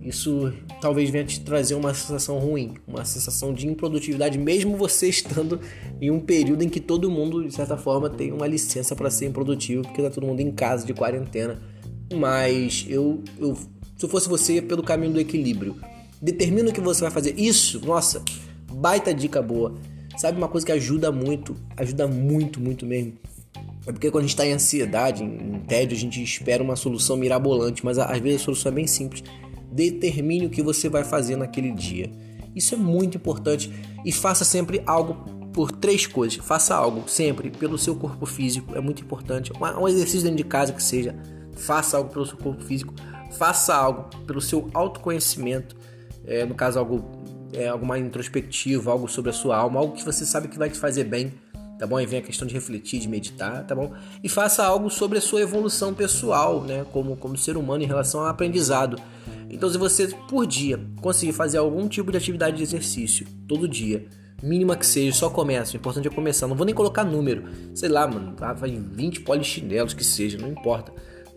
isso 0.01 0.53
talvez 0.81 1.09
venha 1.09 1.25
te 1.25 1.41
trazer 1.41 1.75
uma 1.75 1.93
sensação 1.93 2.39
ruim, 2.39 2.75
uma 2.87 3.03
sensação 3.03 3.53
de 3.53 3.67
improdutividade, 3.67 4.37
mesmo 4.37 4.77
você 4.77 5.09
estando 5.09 5.59
em 5.99 6.09
um 6.09 6.19
período 6.19 6.63
em 6.63 6.69
que 6.69 6.79
todo 6.79 7.11
mundo, 7.11 7.45
de 7.45 7.53
certa 7.53 7.77
forma, 7.77 8.09
tem 8.09 8.31
uma 8.31 8.47
licença 8.47 8.95
para 8.95 9.09
ser 9.09 9.27
improdutivo, 9.27 9.83
porque 9.83 10.01
tá 10.01 10.09
todo 10.09 10.25
mundo 10.25 10.39
em 10.39 10.51
casa 10.51 10.85
de 10.85 10.93
quarentena. 10.93 11.59
Mas 12.13 12.85
eu, 12.89 13.21
eu 13.37 13.55
se 13.55 14.05
eu 14.05 14.09
fosse 14.09 14.29
você, 14.29 14.61
pelo 14.61 14.81
caminho 14.81 15.13
do 15.13 15.19
equilíbrio. 15.19 15.75
Determina 16.21 16.69
o 16.69 16.73
que 16.73 16.79
você 16.79 17.01
vai 17.01 17.11
fazer. 17.11 17.37
Isso, 17.37 17.85
nossa, 17.85 18.23
baita 18.71 19.13
dica 19.13 19.41
boa. 19.41 19.75
Sabe 20.17 20.37
uma 20.37 20.47
coisa 20.47 20.65
que 20.65 20.71
ajuda 20.71 21.11
muito, 21.11 21.55
ajuda 21.75 22.07
muito, 22.07 22.61
muito 22.61 22.85
mesmo. 22.85 23.13
É 23.85 23.91
porque 23.91 24.09
quando 24.09 24.23
a 24.23 24.27
gente 24.27 24.35
está 24.35 24.45
em 24.45 24.53
ansiedade, 24.53 25.23
em 25.23 25.59
tédio, 25.67 25.97
a 25.97 25.99
gente 25.99 26.21
espera 26.23 26.63
uma 26.63 26.75
solução 26.75 27.17
mirabolante, 27.17 27.83
mas 27.83 27.97
às 27.97 28.19
vezes 28.19 28.41
a 28.41 28.45
solução 28.45 28.71
é 28.71 28.75
bem 28.75 28.87
simples 28.87 29.23
determine 29.71 30.45
o 30.45 30.49
que 30.49 30.61
você 30.61 30.89
vai 30.89 31.03
fazer 31.03 31.35
naquele 31.35 31.71
dia. 31.71 32.11
Isso 32.55 32.75
é 32.75 32.77
muito 32.77 33.17
importante 33.17 33.71
e 34.05 34.11
faça 34.11 34.43
sempre 34.43 34.81
algo 34.85 35.13
por 35.53 35.71
três 35.71 36.07
coisas. 36.07 36.43
Faça 36.43 36.75
algo 36.75 37.07
sempre 37.07 37.49
pelo 37.49 37.77
seu 37.77 37.95
corpo 37.95 38.25
físico, 38.25 38.75
é 38.75 38.81
muito 38.81 39.01
importante. 39.01 39.51
Um 39.79 39.87
exercício 39.87 40.23
dentro 40.23 40.37
de 40.37 40.43
casa 40.43 40.73
que 40.73 40.81
seja, 40.81 41.15
faça 41.53 41.97
algo 41.97 42.09
pelo 42.11 42.25
seu 42.25 42.37
corpo 42.37 42.63
físico, 42.63 42.93
faça 43.37 43.75
algo 43.75 44.09
pelo 44.25 44.41
seu 44.41 44.69
autoconhecimento, 44.73 45.75
é, 46.25 46.45
no 46.45 46.55
caso 46.55 46.79
algo 46.79 47.03
é, 47.53 47.67
algo 47.67 47.85
mais 47.85 48.03
introspectivo, 48.03 48.89
algo 48.89 49.07
sobre 49.07 49.31
a 49.31 49.33
sua 49.33 49.57
alma, 49.57 49.79
algo 49.79 49.95
que 49.95 50.05
você 50.05 50.25
sabe 50.25 50.47
que 50.47 50.57
vai 50.57 50.69
te 50.69 50.77
fazer 50.77 51.03
bem 51.03 51.33
tá 51.79 51.87
bom? 51.87 51.95
Aí 51.95 52.05
vem 52.05 52.19
a 52.19 52.21
questão 52.21 52.45
de 52.45 52.53
refletir, 52.53 52.99
de 52.99 53.07
meditar, 53.07 53.65
tá 53.65 53.73
bom? 53.73 53.93
E 54.21 54.27
faça 54.27 54.65
algo 54.65 54.89
sobre 54.89 55.17
a 55.17 55.21
sua 55.21 55.39
evolução 55.39 55.93
pessoal, 55.93 56.61
né? 56.61 56.85
Como, 56.91 57.15
como 57.15 57.37
ser 57.37 57.55
humano 57.55 57.81
em 57.81 57.87
relação 57.87 58.19
ao 58.19 58.27
aprendizado. 58.27 59.01
Então, 59.49 59.69
se 59.69 59.77
você 59.77 60.09
por 60.27 60.45
dia 60.45 60.79
conseguir 61.01 61.31
fazer 61.31 61.57
algum 61.57 61.87
tipo 61.87 62.11
de 62.11 62.17
atividade 62.17 62.57
de 62.57 62.63
exercício 62.63 63.25
todo 63.47 63.67
dia, 63.67 64.05
mínima 64.43 64.75
que 64.75 64.85
seja, 64.85 65.15
só 65.15 65.29
começa. 65.29 65.73
O 65.73 65.77
importante 65.77 66.07
é 66.09 66.11
começar. 66.11 66.47
Não 66.47 66.55
vou 66.55 66.65
nem 66.65 66.75
colocar 66.75 67.05
número. 67.05 67.45
Sei 67.73 67.87
lá, 67.87 68.05
mano, 68.05 68.35
vai 68.37 68.71
20 68.71 69.21
polichinelos 69.21 69.93
que 69.93 70.03
seja, 70.03 70.37
não 70.37 70.49
importa. 70.49 70.91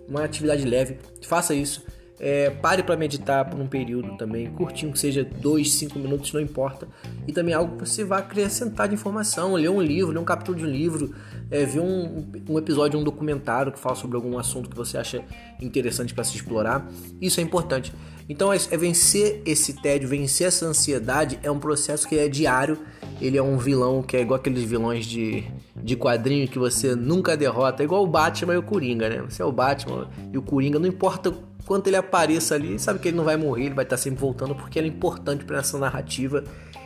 Uma 0.09 0.25
atividade 0.25 0.65
leve, 0.65 0.99
faça 1.23 1.55
isso. 1.55 1.85
É, 2.25 2.51
pare 2.51 2.85
para 2.85 2.97
meditar 2.97 3.45
por 3.51 3.59
um 3.61 3.67
período 3.67 4.17
também, 4.17 4.49
curtinho, 4.53 4.93
que 4.93 4.99
seja 5.01 5.25
2, 5.25 5.73
5 5.73 5.99
minutos, 5.99 6.33
não 6.33 6.41
importa. 6.41 6.87
E 7.27 7.33
também 7.33 7.53
algo 7.53 7.77
que 7.77 7.89
você 7.89 8.05
vai 8.05 8.21
acrescentar 8.21 8.87
de 8.87 8.95
informação, 8.95 9.55
ler 9.55 9.69
um 9.69 9.83
livro, 9.83 10.13
ler 10.13 10.21
um 10.21 10.25
capítulo 10.25 10.57
de 10.57 10.65
um 10.65 10.69
livro, 10.69 11.13
é, 11.51 11.65
ver 11.65 11.81
um, 11.81 12.25
um 12.49 12.59
episódio, 12.59 13.01
um 13.01 13.03
documentário 13.03 13.73
que 13.73 13.79
fala 13.79 13.97
sobre 13.97 14.15
algum 14.15 14.39
assunto 14.39 14.71
que 14.71 14.77
você 14.77 14.97
acha 14.97 15.21
interessante 15.61 16.15
para 16.15 16.23
se 16.23 16.37
explorar. 16.37 16.89
Isso 17.21 17.41
é 17.41 17.43
importante. 17.43 17.93
Então 18.29 18.53
é, 18.53 18.57
é 18.71 18.77
vencer 18.77 19.43
esse 19.45 19.75
tédio, 19.83 20.09
vencer 20.09 20.47
essa 20.47 20.65
ansiedade 20.65 21.41
é 21.43 21.51
um 21.51 21.59
processo 21.59 22.09
que 22.09 22.17
é 22.17 22.29
diário. 22.29 22.79
Ele 23.21 23.37
é 23.37 23.43
um 23.43 23.59
vilão 23.59 24.01
que 24.01 24.17
é 24.17 24.21
igual 24.21 24.39
aqueles 24.39 24.63
vilões 24.63 25.07
de, 25.07 25.45
de 25.77 25.97
quadrinho 25.97 26.47
que 26.47 26.59
você 26.59 26.95
nunca 26.95 27.37
derrota, 27.37 27.83
é 27.83 27.85
igual 27.85 28.03
o 28.05 28.07
Batman 28.07 28.55
e 28.55 28.59
o 28.59 28.63
Coringa, 28.63 29.09
né? 29.09 29.23
Você 29.29 29.43
é 29.43 29.45
o 29.45 29.53
Batman 29.53 30.09
e 30.33 30.39
o 30.39 30.43
Coringa, 30.43 30.79
não 30.79 30.87
importa 30.87 31.33
quanto 31.67 31.87
ele 31.87 31.97
apareça 31.97 32.55
ali, 32.55 32.79
sabe 32.79 32.99
que 32.99 33.09
ele 33.09 33.17
não 33.17 33.25
vai 33.25 33.37
morrer, 33.37 33.67
ele 33.67 33.75
vai 33.75 33.85
estar 33.85 33.97
sempre 33.97 34.21
voltando 34.21 34.55
porque 34.55 34.79
ele 34.79 34.89
é 34.89 34.91
importante 34.91 35.45
para 35.45 35.59
essa 35.59 35.79
narrativa. 35.79 36.45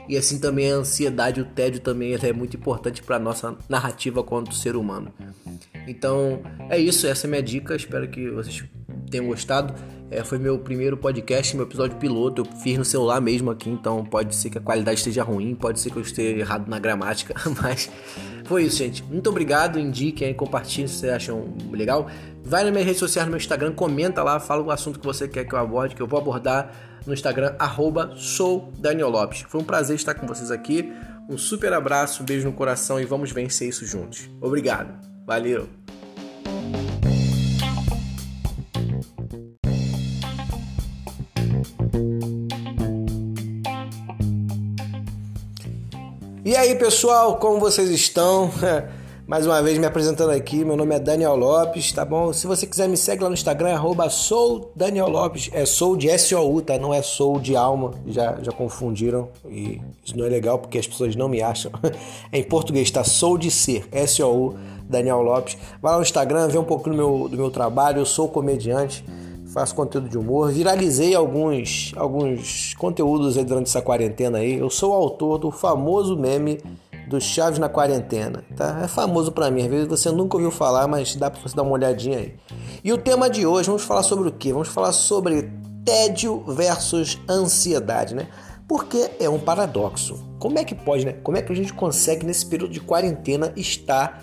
E 0.09 0.17
assim 0.17 0.39
também 0.39 0.71
a 0.71 0.77
ansiedade, 0.77 1.41
o 1.41 1.45
tédio 1.45 1.81
também 1.81 2.15
é 2.15 2.33
muito 2.33 2.57
importante 2.57 3.03
para 3.03 3.19
nossa 3.19 3.57
narrativa 3.69 4.23
quanto 4.23 4.55
ser 4.55 4.77
humano. 4.77 5.13
Então 5.87 6.43
é 6.71 6.79
isso, 6.79 7.07
essa 7.07 7.27
é 7.27 7.29
minha 7.29 7.43
dica. 7.43 7.75
Espero 7.75 8.09
que 8.09 8.31
vocês 8.31 8.65
tenham 9.17 9.27
gostado. 9.27 9.75
É, 10.09 10.23
foi 10.23 10.39
meu 10.39 10.59
primeiro 10.59 10.97
podcast, 10.97 11.57
meu 11.57 11.67
episódio 11.67 11.97
piloto. 11.97 12.43
Eu 12.43 12.61
fiz 12.61 12.79
no 12.79 12.85
celular 12.85 13.21
mesmo 13.21 13.51
aqui, 13.51 13.69
então 13.69 14.05
pode 14.05 14.35
ser 14.37 14.51
que 14.51 14.59
a 14.59 14.61
qualidade 14.61 14.99
esteja 14.99 15.25
ruim, 15.25 15.55
pode 15.55 15.81
ser 15.81 15.91
que 15.91 15.97
eu 15.97 16.03
esteja 16.03 16.39
errado 16.39 16.69
na 16.69 16.79
gramática, 16.79 17.35
mas 17.61 17.91
foi 18.45 18.65
isso, 18.65 18.77
gente. 18.79 19.03
Muito 19.03 19.29
obrigado. 19.29 19.79
Indiquem 19.79 20.29
aí, 20.29 20.35
compartilhem 20.35 20.87
se 20.87 20.99
vocês 20.99 21.13
acham 21.13 21.55
legal. 21.73 22.09
Vai 22.45 22.63
nas 22.63 22.71
minhas 22.71 22.87
redes 22.87 23.01
sociais, 23.01 23.27
no 23.27 23.33
meu 23.33 23.39
Instagram, 23.39 23.73
comenta 23.73 24.23
lá, 24.23 24.39
fala 24.39 24.63
o 24.63 24.71
assunto 24.71 25.01
que 25.01 25.07
você 25.07 25.27
quer 25.27 25.45
que 25.45 25.55
eu 25.55 25.59
aborde, 25.59 25.97
que 25.97 26.03
eu 26.03 26.07
vou 26.07 26.21
abordar 26.21 26.73
no 27.05 27.13
Instagram, 27.13 27.55
arroba 27.59 28.13
sou 28.17 28.73
Daniel 28.79 29.09
Lopes. 29.09 29.45
Foi 29.49 29.61
um 29.61 29.65
prazer 29.65 29.97
estar 29.97 30.15
com 30.15 30.27
vocês 30.27 30.51
aqui. 30.53 30.93
Um 31.29 31.37
super 31.37 31.73
abraço, 31.73 32.23
um 32.23 32.27
beijo 32.27 32.47
no 32.47 32.53
coração 32.53 33.01
e 33.01 33.05
vamos 33.05 33.33
vencer 33.33 33.69
isso 33.69 33.85
juntos. 33.85 34.31
Obrigado. 34.41 34.95
Valeu. 35.27 35.69
E 46.47 46.55
aí, 46.55 46.77
pessoal, 46.77 47.39
como 47.39 47.59
vocês 47.59 47.91
estão? 47.91 48.53
Mais 49.27 49.45
uma 49.45 49.61
vez 49.61 49.79
me 49.79 49.85
apresentando 49.85 50.31
aqui, 50.31 50.65
meu 50.65 50.77
nome 50.77 50.95
é 50.95 51.01
Daniel 51.01 51.35
Lopes, 51.35 51.91
tá 51.91 52.05
bom? 52.05 52.33
Se 52.33 52.47
você 52.47 52.69
quiser 52.69 52.89
me 52.89 52.97
segue 52.97 53.25
lá 53.25 53.29
no 53.29 53.35
Instagram, 53.35 53.75
arroba 53.75 54.09
sou 54.09 54.71
Daniel 54.77 55.09
Lopes, 55.09 55.51
é 55.53 55.67
sou 55.67 55.97
de 55.97 56.09
S-O-U, 56.09 56.63
tá? 56.63 56.79
Não 56.79 56.95
é 56.95 57.03
sou 57.03 57.41
de 57.41 57.57
alma, 57.57 57.95
já, 58.07 58.39
já 58.41 58.53
confundiram 58.53 59.29
e 59.45 59.81
isso 60.05 60.17
não 60.17 60.25
é 60.25 60.29
legal 60.29 60.61
porque 60.61 60.79
as 60.79 60.87
pessoas 60.87 61.17
não 61.17 61.29
me 61.29 61.43
acham. 61.43 61.73
É 62.31 62.39
em 62.39 62.45
português, 62.45 62.93
tá? 62.93 63.03
Sou 63.03 63.37
de 63.37 63.51
ser, 63.51 63.85
S-O-U, 63.91 64.55
Daniel 64.89 65.23
Lopes. 65.23 65.59
Vai 65.83 65.91
lá 65.91 65.99
no 65.99 66.05
Instagram, 66.05 66.47
vê 66.47 66.59
um 66.59 66.65
pouco 66.65 66.89
do 66.89 66.95
meu, 66.95 67.29
do 67.29 67.37
meu 67.37 67.51
trabalho, 67.51 67.99
eu 67.99 68.07
sou 68.07 68.29
comediante, 68.29 69.05
faço 69.57 69.75
conteúdo 69.75 70.07
de 70.07 70.19
humor, 70.19 70.53
viralizei 70.53 71.15
alguns, 71.15 71.91
alguns 71.97 72.75
conteúdos 72.75 73.39
aí 73.39 73.45
durante 73.45 73.69
essa 73.69 73.81
quarentena 73.81 74.37
aí. 74.37 74.59
Eu 74.59 74.69
sou 74.69 74.91
o 74.91 74.95
autor 74.95 75.39
do 75.39 75.51
famoso 75.51 76.15
meme 76.15 76.61
do 77.09 77.19
Chaves 77.19 77.59
na 77.59 77.67
quarentena, 77.67 78.45
tá? 78.55 78.83
É 78.85 78.87
famoso 78.87 79.33
para 79.33 79.51
mim, 79.51 79.63
às 79.63 79.69
vezes 79.69 79.89
você 79.89 80.11
nunca 80.11 80.37
ouviu 80.37 80.51
falar, 80.51 80.87
mas 80.87 81.17
dá 81.17 81.31
para 81.31 81.41
você 81.41 81.57
dar 81.57 81.63
uma 81.63 81.73
olhadinha 81.73 82.19
aí. 82.19 82.35
E 82.85 82.93
o 82.93 82.99
tema 82.99 83.31
de 83.31 83.47
hoje, 83.47 83.69
vamos 83.69 83.83
falar 83.83 84.03
sobre 84.03 84.29
o 84.29 84.33
quê? 84.33 84.53
Vamos 84.53 84.69
falar 84.69 84.93
sobre 84.93 85.51
tédio 85.87 86.45
versus 86.47 87.19
ansiedade, 87.27 88.15
né? 88.15 88.29
Porque 88.69 89.11
é 89.19 89.31
um 89.31 89.39
paradoxo. 89.39 90.23
Como 90.39 90.59
é 90.59 90.65
que 90.65 90.75
pode, 90.75 91.07
né? 91.07 91.15
Como 91.23 91.39
é 91.39 91.41
que 91.41 91.51
a 91.51 91.57
gente 91.57 91.73
consegue 91.73 92.27
nesse 92.27 92.45
período 92.45 92.73
de 92.75 92.81
quarentena 92.81 93.55
estar 93.57 94.23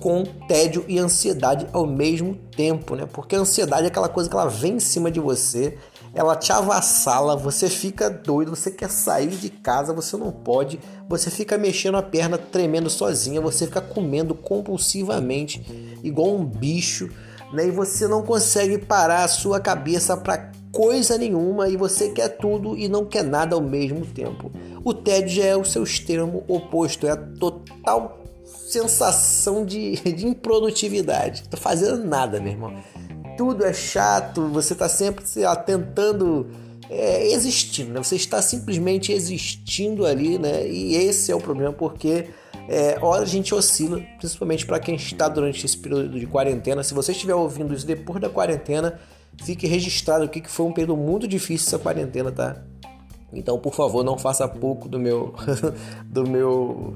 com 0.00 0.24
tédio 0.46 0.84
e 0.88 0.98
ansiedade 0.98 1.66
ao 1.72 1.86
mesmo 1.86 2.34
tempo, 2.56 2.94
né? 2.94 3.06
Porque 3.10 3.36
a 3.36 3.40
ansiedade 3.40 3.84
é 3.84 3.88
aquela 3.88 4.08
coisa 4.08 4.28
que 4.28 4.36
ela 4.36 4.48
vem 4.48 4.74
em 4.74 4.80
cima 4.80 5.10
de 5.10 5.20
você, 5.20 5.78
ela 6.14 6.36
te 6.36 6.52
avassala, 6.52 7.36
você 7.36 7.68
fica 7.68 8.08
doido, 8.08 8.54
você 8.54 8.70
quer 8.70 8.90
sair 8.90 9.28
de 9.28 9.50
casa, 9.50 9.92
você 9.92 10.16
não 10.16 10.30
pode, 10.30 10.78
você 11.08 11.30
fica 11.30 11.58
mexendo 11.58 11.96
a 11.96 12.02
perna, 12.02 12.38
tremendo 12.38 12.88
sozinha, 12.88 13.40
você 13.40 13.66
fica 13.66 13.80
comendo 13.80 14.34
compulsivamente, 14.34 15.98
igual 16.02 16.34
um 16.36 16.44
bicho, 16.44 17.10
né? 17.52 17.66
E 17.66 17.70
você 17.70 18.06
não 18.06 18.22
consegue 18.22 18.78
parar 18.78 19.24
a 19.24 19.28
sua 19.28 19.58
cabeça 19.58 20.16
para 20.16 20.52
coisa 20.70 21.16
nenhuma 21.16 21.68
e 21.68 21.76
você 21.76 22.10
quer 22.10 22.28
tudo 22.28 22.76
e 22.76 22.88
não 22.88 23.04
quer 23.04 23.22
nada 23.22 23.54
ao 23.54 23.62
mesmo 23.62 24.04
tempo. 24.04 24.50
O 24.84 24.92
tédio 24.92 25.42
é 25.42 25.56
o 25.56 25.64
seu 25.64 25.84
extremo 25.84 26.42
oposto, 26.48 27.06
é 27.06 27.10
a 27.10 27.16
total 27.16 28.23
sensação 28.74 29.64
de, 29.64 29.96
de 30.12 30.26
improdutividade. 30.26 31.44
Tô 31.48 31.56
fazendo 31.56 32.04
nada, 32.04 32.40
meu 32.40 32.52
irmão 32.52 32.74
tudo 33.36 33.64
é 33.64 33.72
chato, 33.72 34.48
você 34.48 34.72
está 34.72 34.88
sempre 34.88 35.24
lá, 35.36 35.56
tentando 35.56 36.46
é, 36.90 37.36
né? 37.36 38.02
Você 38.02 38.16
está 38.16 38.40
simplesmente 38.42 39.12
existindo 39.12 40.06
ali, 40.06 40.38
né? 40.38 40.66
E 40.68 40.94
esse 40.94 41.32
é 41.32 41.34
o 41.34 41.40
problema, 41.40 41.72
porque 41.72 42.26
é, 42.68 42.98
hora 43.00 43.22
a 43.22 43.26
gente 43.26 43.54
oscila, 43.54 44.00
principalmente 44.18 44.66
para 44.66 44.78
quem 44.78 44.94
está 44.94 45.28
durante 45.28 45.64
esse 45.64 45.76
período 45.76 46.18
de 46.18 46.26
quarentena. 46.26 46.82
Se 46.82 46.94
você 46.94 47.12
estiver 47.12 47.34
ouvindo 47.34 47.74
isso 47.74 47.86
depois 47.86 48.20
da 48.20 48.28
quarentena, 48.28 49.00
fique 49.42 49.66
registrado 49.66 50.24
aqui 50.24 50.40
que 50.40 50.50
foi 50.50 50.66
um 50.66 50.72
período 50.72 50.96
muito 50.96 51.26
difícil 51.26 51.66
essa 51.68 51.78
quarentena, 51.78 52.30
tá? 52.30 52.62
Então, 53.32 53.58
por 53.58 53.74
favor, 53.74 54.04
não 54.04 54.16
faça 54.16 54.46
pouco 54.46 54.88
do 54.88 54.98
meu 54.98 55.34
do 56.06 56.28
meu 56.28 56.94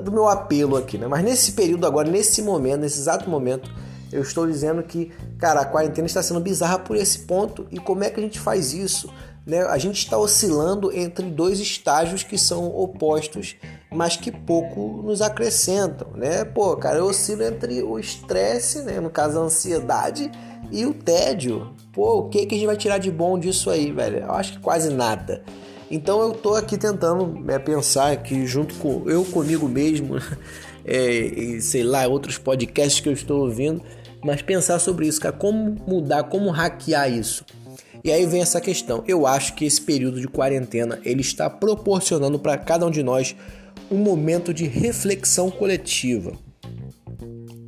do 0.00 0.12
meu 0.12 0.28
apelo 0.28 0.76
aqui, 0.76 0.96
né? 0.96 1.06
Mas 1.06 1.24
nesse 1.24 1.52
período 1.52 1.86
agora, 1.86 2.08
nesse 2.08 2.42
momento, 2.42 2.80
nesse 2.80 3.00
exato 3.00 3.28
momento, 3.28 3.70
eu 4.12 4.20
estou 4.20 4.46
dizendo 4.46 4.82
que, 4.82 5.10
cara, 5.38 5.60
a 5.60 5.64
quarentena 5.64 6.06
está 6.06 6.22
sendo 6.22 6.40
bizarra 6.40 6.78
por 6.78 6.96
esse 6.96 7.20
ponto. 7.20 7.66
E 7.70 7.78
como 7.78 8.04
é 8.04 8.10
que 8.10 8.20
a 8.20 8.22
gente 8.22 8.38
faz 8.38 8.74
isso? 8.74 9.12
Né? 9.46 9.62
A 9.62 9.78
gente 9.78 9.98
está 9.98 10.18
oscilando 10.18 10.92
entre 10.96 11.28
dois 11.30 11.58
estágios 11.58 12.22
que 12.22 12.38
são 12.38 12.66
opostos, 12.66 13.56
mas 13.90 14.16
que 14.16 14.30
pouco 14.30 15.02
nos 15.02 15.22
acrescentam, 15.22 16.08
né? 16.14 16.44
Pô, 16.44 16.76
cara, 16.76 16.98
eu 16.98 17.06
oscilo 17.06 17.42
entre 17.42 17.82
o 17.82 17.98
estresse, 17.98 18.82
né? 18.82 19.00
No 19.00 19.10
caso, 19.10 19.38
a 19.38 19.42
ansiedade 19.42 20.30
e 20.70 20.86
o 20.86 20.94
tédio. 20.94 21.72
Pô, 21.92 22.18
o 22.20 22.28
que, 22.28 22.46
que 22.46 22.54
a 22.54 22.58
gente 22.58 22.66
vai 22.66 22.76
tirar 22.76 22.98
de 22.98 23.10
bom 23.10 23.38
disso 23.38 23.70
aí, 23.70 23.90
velho? 23.90 24.18
Eu 24.18 24.32
acho 24.32 24.52
que 24.52 24.60
quase 24.60 24.90
nada. 24.92 25.42
Então 25.92 26.20
eu 26.22 26.32
tô 26.32 26.54
aqui 26.54 26.76
tentando 26.76 27.44
é, 27.48 27.58
pensar 27.58 28.10
aqui 28.10 28.46
junto 28.46 28.74
com 28.76 29.08
eu 29.08 29.24
comigo 29.24 29.68
mesmo, 29.68 30.16
é, 30.84 31.10
e 31.10 31.60
sei 31.60 31.84
lá, 31.84 32.08
outros 32.08 32.36
podcasts 32.38 33.00
que 33.00 33.08
eu 33.08 33.12
estou 33.12 33.42
ouvindo 33.42 33.80
mas 34.24 34.40
pensar 34.40 34.78
sobre 34.78 35.06
isso, 35.06 35.20
cara, 35.20 35.34
como 35.34 35.76
mudar, 35.86 36.24
como 36.24 36.50
hackear 36.50 37.12
isso. 37.12 37.44
E 38.04 38.10
aí 38.10 38.24
vem 38.24 38.40
essa 38.40 38.60
questão. 38.60 39.02
Eu 39.06 39.26
acho 39.26 39.54
que 39.54 39.64
esse 39.64 39.80
período 39.80 40.20
de 40.20 40.28
quarentena 40.28 41.00
ele 41.04 41.20
está 41.20 41.50
proporcionando 41.50 42.38
para 42.38 42.56
cada 42.56 42.86
um 42.86 42.90
de 42.90 43.02
nós 43.02 43.36
um 43.90 43.96
momento 43.96 44.54
de 44.54 44.66
reflexão 44.66 45.50
coletiva. 45.50 46.32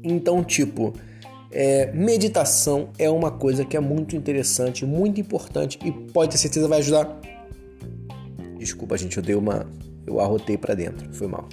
Então, 0.03 0.43
tipo, 0.45 0.95
é, 1.51 1.93
meditação 1.93 2.91
é 2.99 3.11
uma 3.11 3.31
coisa 3.31 3.65
que 3.65 3.77
é 3.77 3.81
muito 3.81 4.17
interessante, 4.17 4.85
muito 4.85 5.21
importante 5.21 5.79
e 5.85 5.91
pode 5.91 6.33
ter 6.33 6.39
certeza 6.39 6.69
vai 6.69 6.79
ajudar. 6.79 7.21
Desculpa, 8.65 8.97
gente, 8.97 9.19
eu 9.19 9.23
dei 9.23 9.35
uma, 9.35 9.67
eu 10.07 10.19
arrotei 10.19 10.57
para 10.57 10.75
dentro, 10.75 11.13
foi 11.13 11.27
mal. 11.27 11.47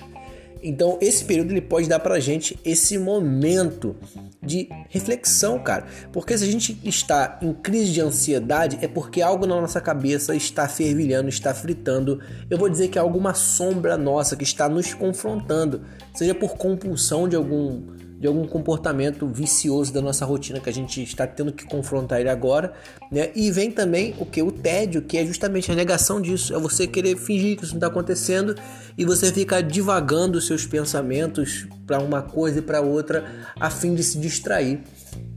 Então, 0.64 0.98
esse 1.02 1.26
período 1.26 1.52
ele 1.52 1.60
pode 1.60 1.90
dar 1.90 2.00
pra 2.00 2.20
gente 2.22 2.58
esse 2.64 2.98
momento 2.98 3.98
de 4.42 4.70
reflexão, 4.90 5.60
cara. 5.60 5.88
Porque 6.14 6.38
se 6.38 6.46
a 6.46 6.48
gente 6.48 6.80
está 6.86 7.38
em 7.42 7.52
crise 7.52 7.92
de 7.92 8.00
ansiedade, 8.00 8.78
é 8.82 8.88
porque 8.88 9.22
algo 9.22 9.46
na 9.46 9.60
nossa 9.60 9.82
cabeça 9.82 10.34
está 10.36 10.70
fervilhando, 10.70 11.28
está 11.28 11.54
fritando. 11.54 12.22
Eu 12.50 12.58
vou 12.58 12.70
dizer 12.70 12.88
que 12.88 12.98
é 12.98 13.02
alguma 13.02 13.34
sombra 13.34 13.98
nossa 13.98 14.38
que 14.38 14.44
está 14.46 14.70
nos 14.70 14.94
confrontando, 14.94 15.82
seja 16.14 16.34
por 16.34 16.56
compulsão 16.56 17.28
de 17.28 17.36
algum 17.36 17.82
de 18.22 18.28
algum 18.28 18.46
comportamento 18.46 19.26
vicioso 19.26 19.92
da 19.92 20.00
nossa 20.00 20.24
rotina 20.26 20.60
que 20.60 20.70
a 20.70 20.74
gente 20.74 21.02
está 21.02 21.26
tendo 21.26 21.52
que 21.52 21.66
confrontar 21.66 22.20
ele 22.20 22.30
agora, 22.30 22.72
né? 23.12 23.32
E 23.34 23.50
vem 23.50 23.72
também 23.72 24.14
o 24.20 24.28
que 24.28 24.44
o 24.44 24.52
tédio, 24.52 25.02
que 25.02 25.18
é 25.18 25.26
justamente 25.26 25.72
a 25.72 25.76
negação 25.76 26.22
disso, 26.22 26.54
é 26.54 26.60
você 26.60 26.86
querer 26.86 27.18
fingir 27.18 27.58
que 27.58 27.64
isso 27.64 27.74
não 27.74 27.80
está 27.80 27.88
acontecendo 27.88 28.54
e 28.96 29.04
você 29.04 29.34
fica 29.34 29.60
divagando 29.64 30.40
seus 30.40 30.68
pensamentos 30.68 31.66
para 31.88 32.00
uma 32.00 32.22
coisa 32.22 32.60
e 32.60 32.62
para 32.62 32.80
outra 32.80 33.26
a 33.60 33.72
fim 33.72 33.96
de 33.96 34.04
se 34.04 34.20
distrair. 34.20 34.82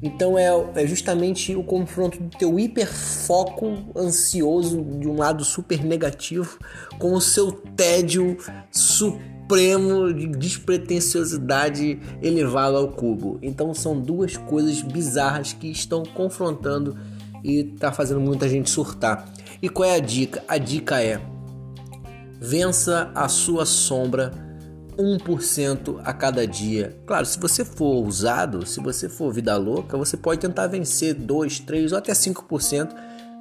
Então 0.03 0.39
é, 0.39 0.51
é 0.75 0.87
justamente 0.87 1.57
o 1.57 1.65
confronto 1.65 2.23
do 2.23 2.37
teu 2.37 2.61
hiperfoco 2.61 3.79
ansioso 3.97 4.83
de 5.01 5.09
um 5.09 5.17
lado 5.17 5.43
super 5.43 5.83
negativo 5.83 6.59
com 6.99 7.15
o 7.15 7.21
seu 7.21 7.51
tédio 7.51 8.37
super 8.71 9.34
supremo 9.45 10.13
de 10.13 10.27
despretensiosidade 10.27 12.01
elevado 12.23 12.77
ao 12.77 12.89
cubo. 12.89 13.39
Então 13.43 13.75
são 13.75 14.01
duas 14.01 14.37
coisas 14.37 14.81
bizarras 14.81 15.53
que 15.53 15.71
estão 15.71 16.03
confrontando 16.03 16.97
e 17.43 17.63
tá 17.63 17.93
fazendo 17.93 18.21
muita 18.21 18.49
gente 18.49 18.71
surtar. 18.71 19.31
E 19.61 19.69
qual 19.69 19.89
é 19.89 19.97
a 19.97 20.01
dica? 20.01 20.43
A 20.49 20.57
dica 20.57 21.03
é: 21.03 21.21
vença 22.41 23.11
a 23.15 23.29
sua 23.29 23.67
sombra 23.67 24.33
1% 24.97 26.01
a 26.03 26.13
cada 26.15 26.47
dia. 26.47 26.97
Claro, 27.07 27.27
se 27.27 27.39
você 27.39 27.65
for 27.65 27.97
ousado, 27.97 28.65
se 28.67 28.81
você 28.81 29.11
for 29.11 29.33
vida 29.33 29.55
louca, 29.57 29.99
você 29.99 30.17
pode 30.17 30.41
tentar 30.41 30.69
vencer 30.69 31.13
2, 31.13 31.61
3 31.61 31.93
ou 31.93 31.99
até 31.99 32.13
5% 32.13 32.95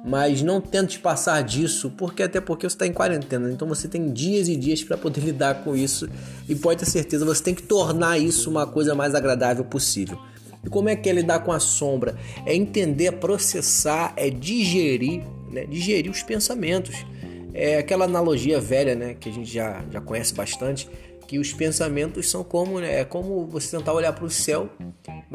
mas 0.04 0.42
não 0.42 0.60
tente 0.60 0.98
passar 0.98 1.42
disso, 1.42 1.90
porque 1.96 2.22
até 2.22 2.38
porque 2.38 2.68
você 2.68 2.74
está 2.74 2.86
em 2.86 2.92
quarentena, 2.92 3.50
então 3.50 3.66
você 3.66 3.88
tem 3.88 4.12
dias 4.12 4.48
e 4.48 4.54
dias 4.54 4.84
para 4.84 4.98
poder 4.98 5.22
lidar 5.24 5.64
com 5.64 5.74
isso 5.74 6.06
e 6.46 6.54
pode 6.54 6.80
ter 6.80 6.86
certeza 6.90 7.24
você 7.24 7.42
tem 7.42 7.54
que 7.54 7.62
tornar 7.62 8.18
isso 8.18 8.50
uma 8.50 8.66
coisa 8.66 8.94
mais 8.94 9.14
agradável 9.14 9.64
possível. 9.64 10.18
E 10.62 10.68
como 10.68 10.88
é 10.88 10.96
que 10.96 11.08
é 11.08 11.12
lidar 11.12 11.40
com 11.40 11.52
a 11.52 11.60
sombra? 11.60 12.16
É 12.46 12.54
entender, 12.54 13.12
processar, 13.12 14.12
é 14.16 14.30
digerir, 14.30 15.22
né? 15.50 15.66
digerir 15.66 16.10
os 16.10 16.22
pensamentos. 16.22 17.04
É 17.52 17.78
aquela 17.78 18.04
analogia 18.04 18.60
velha, 18.60 18.96
né, 18.96 19.14
que 19.14 19.28
a 19.28 19.32
gente 19.32 19.52
já, 19.52 19.84
já 19.88 20.00
conhece 20.00 20.34
bastante, 20.34 20.88
que 21.28 21.38
os 21.38 21.52
pensamentos 21.52 22.28
são 22.28 22.42
como, 22.42 22.80
né, 22.80 23.00
é 23.00 23.04
como 23.04 23.46
você 23.46 23.76
tentar 23.76 23.92
olhar 23.92 24.12
para 24.12 24.24
o 24.24 24.30
céu, 24.30 24.68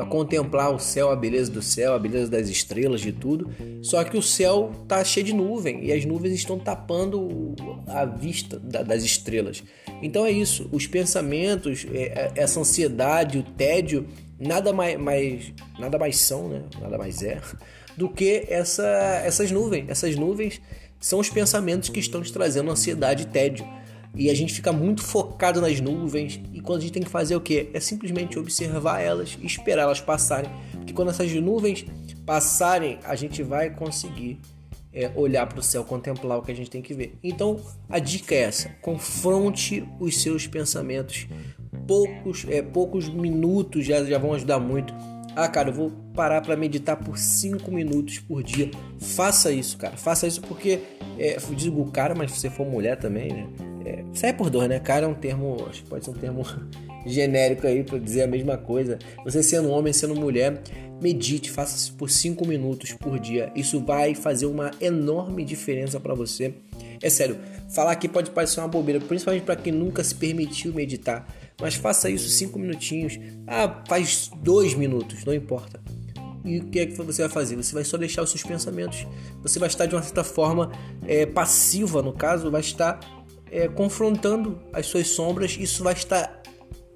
contemplar 0.06 0.74
o 0.74 0.80
céu, 0.80 1.10
a 1.10 1.16
beleza 1.16 1.52
do 1.52 1.62
céu, 1.62 1.94
a 1.94 2.00
beleza 2.00 2.30
das 2.30 2.50
estrelas, 2.50 3.02
de 3.02 3.12
tudo. 3.12 3.50
Só 3.82 4.04
que 4.04 4.18
o 4.18 4.22
céu 4.22 4.72
tá 4.88 5.04
cheio 5.04 5.26
de 5.26 5.34
nuvem 5.34 5.86
e 5.86 5.92
as 5.92 6.06
nuvens 6.06 6.34
estão 6.34 6.58
tapando 6.58 7.56
a 7.88 8.06
vista 8.06 8.60
das 8.60 9.04
estrelas. 9.04 9.64
Então 10.02 10.26
é 10.26 10.32
isso, 10.32 10.70
os 10.72 10.88
pensamentos, 10.88 11.86
é, 11.92 12.04
é, 12.04 12.32
essa 12.36 12.60
ansiedade, 12.60 13.38
o 13.38 13.44
tédio, 13.44 14.08
nada 14.40 14.72
mais, 14.72 14.98
mais 14.98 15.54
nada 15.78 15.98
mais 15.98 16.18
são, 16.18 16.48
né? 16.48 16.64
Nada 16.80 16.98
mais 16.98 17.22
é 17.22 17.42
do 17.98 18.10
que 18.10 18.46
essa, 18.48 19.22
essas 19.26 19.52
nuvens. 19.52 19.86
Essas 19.90 20.16
nuvens 20.16 20.62
são 21.00 21.20
os 21.20 21.30
pensamentos 21.30 21.90
que 21.90 22.00
estão 22.00 22.22
te 22.22 22.32
trazendo 22.32 22.72
ansiedade 22.72 23.24
e 23.24 23.26
tédio. 23.26 23.66
E 24.16 24.30
a 24.30 24.34
gente 24.34 24.54
fica 24.54 24.72
muito 24.72 25.04
focado 25.04 25.62
nas 25.62 25.80
nuvens. 25.80 26.40
E 26.54 26.60
quando 26.60 26.80
a 26.80 26.82
gente 26.82 26.94
tem 26.94 27.04
que 27.04 27.10
fazer 27.10 27.36
o 27.36 27.42
que? 27.42 27.70
É 27.74 27.80
simplesmente 27.80 28.38
observar 28.38 29.00
elas 29.00 29.38
e 29.40 29.46
esperar 29.46 29.84
elas 29.84 30.02
passarem. 30.02 30.50
Porque 30.74 30.94
quando 30.94 31.10
essas 31.10 31.32
nuvens 31.34 31.86
passarem, 32.26 33.00
a 33.04 33.16
gente 33.16 33.42
vai 33.44 33.70
conseguir 33.70 34.40
é, 34.94 35.12
olhar 35.16 35.46
para 35.48 35.60
o 35.60 35.64
céu, 35.64 35.84
contemplar 35.84 36.40
o 36.40 36.42
que 36.42 36.52
a 36.52 36.56
gente 36.56 36.70
tem 36.70 36.82
que 36.82 36.94
ver. 36.94 37.18
Então 37.24 37.60
a 37.88 38.00
dica 38.00 38.36
é 38.36 38.40
essa: 38.40 38.70
confronte 38.82 39.88
os 40.00 40.22
seus 40.22 40.48
pensamentos. 40.48 41.28
Poucos, 41.88 42.46
é, 42.48 42.62
poucos 42.62 43.10
minutos 43.10 43.86
já, 43.86 44.04
já 44.04 44.18
vão 44.18 44.34
ajudar 44.34 44.60
muito. 44.60 44.94
Ah, 45.36 45.48
cara, 45.48 45.70
eu 45.70 45.74
vou 45.74 45.92
parar 46.14 46.42
para 46.42 46.56
meditar 46.58 46.98
por 46.98 47.18
5 47.18 47.72
minutos 47.72 48.20
por 48.20 48.44
dia. 48.44 48.70
Faça 49.00 49.52
isso, 49.52 49.78
cara. 49.78 49.96
Faça 49.96 50.28
isso 50.28 50.42
porque, 50.42 50.82
é, 51.18 51.38
digo 51.56 51.90
cara, 51.92 52.14
mas 52.14 52.32
se 52.32 52.40
você 52.40 52.50
for 52.50 52.68
mulher 52.68 52.98
também, 52.98 53.32
né? 53.32 53.69
É, 53.86 54.04
sai 54.14 54.34
por 54.34 54.50
dor, 54.50 54.68
né? 54.68 54.80
Cara 54.80 55.06
é 55.06 55.10
um 55.10 55.14
termo, 55.14 55.66
acho 55.70 55.84
que 55.84 55.90
pode 55.90 56.04
ser 56.04 56.12
um 56.12 56.16
termo 56.16 56.44
genérico 57.06 57.66
aí 57.66 57.84
para 57.84 57.98
dizer 57.98 58.24
a 58.24 58.28
mesma 58.28 58.58
coisa. 58.58 59.00
Você 59.24 59.42
sendo 59.42 59.70
homem, 59.70 59.94
sendo 59.94 60.16
mulher, 60.16 60.62
medite, 61.02 61.50
faça 61.50 61.76
isso 61.76 61.94
por 61.94 62.10
5 62.10 62.46
minutos 62.46 62.94
por 62.94 63.20
dia. 63.20 63.52
Isso 63.56 63.80
vai 63.80 64.14
fazer 64.16 64.46
uma 64.46 64.72
enorme 64.82 65.46
diferença 65.46 66.00
para 66.00 66.14
você. 66.14 66.54
É 67.02 67.10
sério, 67.10 67.38
falar 67.70 67.92
aqui 67.92 68.08
pode 68.08 68.32
parecer 68.32 68.60
uma 68.60 68.68
bobeira, 68.68 69.00
principalmente 69.00 69.44
para 69.44 69.56
quem 69.56 69.72
nunca 69.72 70.04
se 70.04 70.14
permitiu 70.14 70.74
meditar. 70.74 71.28
Mas 71.62 71.76
faça 71.76 72.10
isso 72.10 72.28
5 72.30 72.58
minutinhos. 72.60 73.20
Ah, 73.48 73.84
faz 73.88 74.30
2 74.44 74.76
minutos, 74.76 75.24
não 75.24 75.34
importa. 75.34 75.80
E 76.44 76.60
o 76.60 76.66
que 76.66 76.80
é 76.80 76.86
que 76.86 76.96
você 76.96 77.22
vai 77.22 77.30
fazer? 77.32 77.56
Você 77.58 77.74
vai 77.74 77.84
só 77.84 77.98
deixar 77.98 78.24
os 78.24 78.30
seus 78.30 78.44
pensamentos. 78.44 79.06
Você 79.42 79.60
vai 79.60 79.68
estar 79.68 79.86
de 79.86 79.96
uma 79.96 80.02
certa 80.02 80.24
forma 80.24 80.72
é, 81.06 81.26
passiva, 81.26 82.02
no 82.02 82.14
caso, 82.14 82.50
vai 82.50 82.62
estar 82.62 83.00
é, 83.52 83.68
confrontando 83.68 84.60
as 84.74 84.86
suas 84.86 85.08
sombras. 85.08 85.58
Isso 85.60 85.84
vai 85.84 85.94
estar 85.94 86.42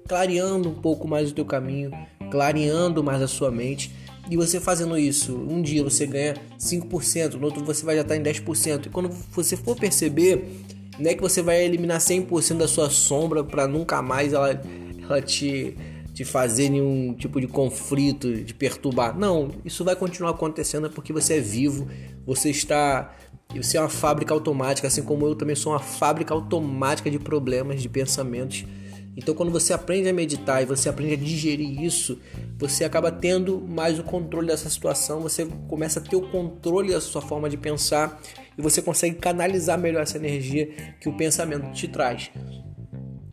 clareando 0.08 0.68
um 0.68 0.74
pouco 0.74 1.08
mais 1.08 1.30
o 1.30 1.34
teu 1.34 1.44
caminho, 1.44 1.90
clareando 2.30 3.02
mais 3.02 3.22
a 3.22 3.28
sua 3.28 3.50
mente. 3.50 3.90
E 4.30 4.36
você 4.36 4.58
fazendo 4.58 4.96
isso, 4.96 5.36
um 5.36 5.60
dia 5.60 5.84
você 5.84 6.06
ganha 6.06 6.34
5%, 6.58 7.34
no 7.34 7.44
outro 7.44 7.64
você 7.64 7.84
vai 7.84 7.96
já 7.96 8.02
estar 8.02 8.16
em 8.16 8.22
10%. 8.22 8.86
E 8.86 8.88
quando 8.88 9.10
você 9.30 9.56
for 9.56 9.76
perceber, 9.76 10.64
não 10.98 11.10
é 11.10 11.14
que 11.14 11.20
você 11.20 11.42
vai 11.42 11.62
eliminar 11.62 11.98
100% 11.98 12.56
da 12.56 12.68
sua 12.68 12.88
sombra 12.88 13.44
para 13.44 13.66
nunca 13.66 14.00
mais 14.00 14.32
ela, 14.32 14.60
ela 15.02 15.20
te, 15.20 15.76
te 16.14 16.24
fazer 16.24 16.70
nenhum 16.70 17.14
tipo 17.14 17.40
de 17.40 17.46
conflito, 17.46 18.32
de 18.32 18.54
perturbar. 18.54 19.18
Não, 19.18 19.50
isso 19.64 19.84
vai 19.84 19.94
continuar 19.94 20.30
acontecendo 20.30 20.88
porque 20.88 21.12
você 21.12 21.34
é 21.34 21.40
vivo, 21.40 21.86
você 22.26 22.50
está. 22.50 23.14
Você 23.62 23.76
é 23.76 23.80
uma 23.80 23.88
fábrica 23.88 24.34
automática, 24.34 24.88
assim 24.88 25.02
como 25.02 25.26
eu 25.26 25.34
também 25.34 25.56
sou 25.56 25.72
uma 25.72 25.80
fábrica 25.80 26.34
automática 26.34 27.10
de 27.10 27.18
problemas, 27.18 27.80
de 27.80 27.88
pensamentos 27.88 28.64
então, 29.16 29.34
quando 29.34 29.52
você 29.52 29.72
aprende 29.72 30.08
a 30.08 30.12
meditar 30.12 30.62
e 30.62 30.66
você 30.66 30.88
aprende 30.88 31.14
a 31.14 31.16
digerir 31.16 31.80
isso, 31.80 32.18
você 32.58 32.84
acaba 32.84 33.12
tendo 33.12 33.60
mais 33.60 33.98
o 33.98 34.02
controle 34.02 34.48
dessa 34.48 34.68
situação, 34.68 35.20
você 35.20 35.46
começa 35.68 36.00
a 36.00 36.02
ter 36.02 36.16
o 36.16 36.22
controle 36.22 36.92
da 36.92 37.00
sua 37.00 37.22
forma 37.22 37.48
de 37.48 37.56
pensar 37.56 38.20
e 38.58 38.62
você 38.62 38.82
consegue 38.82 39.16
canalizar 39.16 39.78
melhor 39.78 40.02
essa 40.02 40.18
energia 40.18 40.68
que 41.00 41.08
o 41.08 41.16
pensamento 41.16 41.70
te 41.72 41.86
traz. 41.86 42.30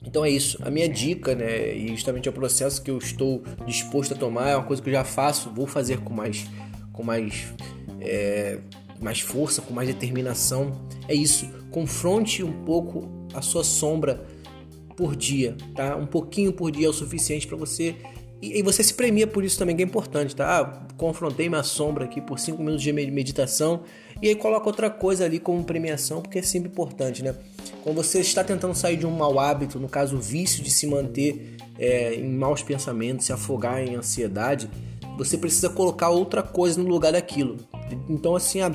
Então 0.05 0.23
é 0.23 0.29
isso. 0.29 0.59
A 0.61 0.69
minha 0.69 0.87
dica, 0.87 1.33
né, 1.33 1.75
e 1.75 1.87
justamente 1.89 2.27
é 2.27 2.31
o 2.31 2.33
processo 2.33 2.81
que 2.83 2.91
eu 2.91 2.97
estou 2.99 3.43
disposto 3.65 4.13
a 4.13 4.17
tomar, 4.17 4.49
é 4.49 4.55
uma 4.55 4.65
coisa 4.65 4.81
que 4.81 4.89
eu 4.89 4.93
já 4.93 5.03
faço, 5.03 5.49
vou 5.49 5.65
fazer 5.65 5.99
com 6.01 6.13
mais, 6.13 6.45
com 6.93 7.01
mais, 7.01 7.53
é, 7.99 8.59
mais 9.01 9.19
força, 9.19 9.61
com 9.61 9.73
mais 9.73 9.87
determinação. 9.87 10.71
É 11.07 11.13
isso. 11.13 11.49
Confronte 11.69 12.43
um 12.43 12.63
pouco 12.63 13.09
a 13.33 13.41
sua 13.41 13.63
sombra 13.63 14.25
por 14.95 15.15
dia, 15.15 15.57
tá? 15.75 15.95
Um 15.95 16.05
pouquinho 16.05 16.53
por 16.53 16.71
dia 16.71 16.85
é 16.85 16.89
o 16.89 16.93
suficiente 16.93 17.47
para 17.47 17.57
você 17.57 17.95
e, 18.41 18.57
e, 18.57 18.63
você 18.63 18.81
se 18.81 18.93
premia 18.93 19.27
por 19.27 19.43
isso 19.43 19.57
também, 19.57 19.75
que 19.75 19.83
é 19.83 19.85
importante, 19.85 20.35
tá? 20.35 20.59
Ah, 20.59 20.87
confrontei 20.97 21.47
minha 21.47 21.61
sombra 21.61 22.05
aqui 22.05 22.19
por 22.19 22.39
5 22.39 22.57
minutos 22.57 22.81
de 22.81 22.91
meditação 22.91 23.83
e 24.19 24.29
aí 24.29 24.35
coloca 24.35 24.65
outra 24.65 24.89
coisa 24.89 25.25
ali 25.25 25.39
como 25.39 25.63
premiação, 25.63 26.21
porque 26.21 26.39
é 26.39 26.41
sempre 26.41 26.69
importante, 26.69 27.23
né? 27.23 27.35
Quando 27.83 27.95
você 27.95 28.19
está 28.19 28.43
tentando 28.43 28.73
sair 28.73 28.97
de 28.97 29.05
um 29.05 29.11
mau 29.11 29.39
hábito, 29.39 29.79
no 29.79 29.87
caso 29.87 30.17
o 30.17 30.19
vício 30.19 30.63
de 30.63 30.71
se 30.71 30.87
manter 30.87 31.55
é, 31.77 32.15
em 32.15 32.29
maus 32.29 32.63
pensamentos, 32.63 33.27
se 33.27 33.33
afogar 33.33 33.79
em 33.79 33.95
ansiedade, 33.95 34.67
você 35.17 35.37
precisa 35.37 35.69
colocar 35.69 36.09
outra 36.09 36.41
coisa 36.41 36.81
no 36.81 36.89
lugar 36.89 37.11
daquilo. 37.11 37.57
Então 38.09 38.35
assim, 38.35 38.61
ah, 38.61 38.71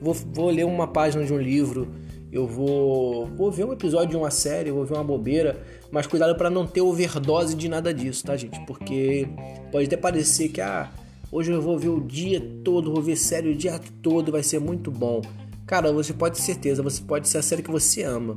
vou, 0.00 0.14
vou 0.14 0.50
ler 0.50 0.64
uma 0.64 0.86
página 0.86 1.24
de 1.24 1.32
um 1.32 1.38
livro, 1.38 1.88
eu 2.32 2.46
vou, 2.46 3.26
vou 3.26 3.50
ver 3.50 3.64
um 3.64 3.72
episódio 3.72 4.10
de 4.10 4.16
uma 4.16 4.30
série, 4.30 4.70
vou 4.70 4.84
ver 4.84 4.94
uma 4.94 5.04
bobeira, 5.04 5.60
mas 5.90 6.06
cuidado 6.06 6.36
para 6.36 6.48
não 6.48 6.66
ter 6.66 6.80
overdose 6.80 7.54
de 7.54 7.68
nada 7.68 7.92
disso, 7.92 8.24
tá, 8.24 8.36
gente? 8.36 8.58
Porque 8.66 9.28
pode 9.72 9.86
até 9.86 9.96
parecer 9.96 10.48
que 10.48 10.60
ah, 10.60 10.88
hoje 11.32 11.50
eu 11.50 11.60
vou 11.60 11.78
ver 11.78 11.88
o 11.88 12.00
dia 12.00 12.40
todo, 12.64 12.92
vou 12.92 13.02
ver 13.02 13.16
série 13.16 13.50
o 13.50 13.54
dia 13.54 13.80
todo, 14.00 14.30
vai 14.30 14.42
ser 14.42 14.60
muito 14.60 14.90
bom. 14.90 15.20
Cara, 15.66 15.92
você 15.92 16.12
pode 16.12 16.36
ter 16.36 16.42
certeza, 16.42 16.82
você 16.82 17.02
pode 17.02 17.28
ser 17.28 17.38
a 17.38 17.42
série 17.42 17.62
que 17.62 17.70
você 17.70 18.02
ama. 18.02 18.36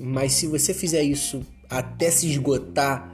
Mas 0.00 0.32
se 0.32 0.46
você 0.46 0.72
fizer 0.72 1.02
isso 1.02 1.40
até 1.68 2.10
se 2.10 2.28
esgotar, 2.28 3.10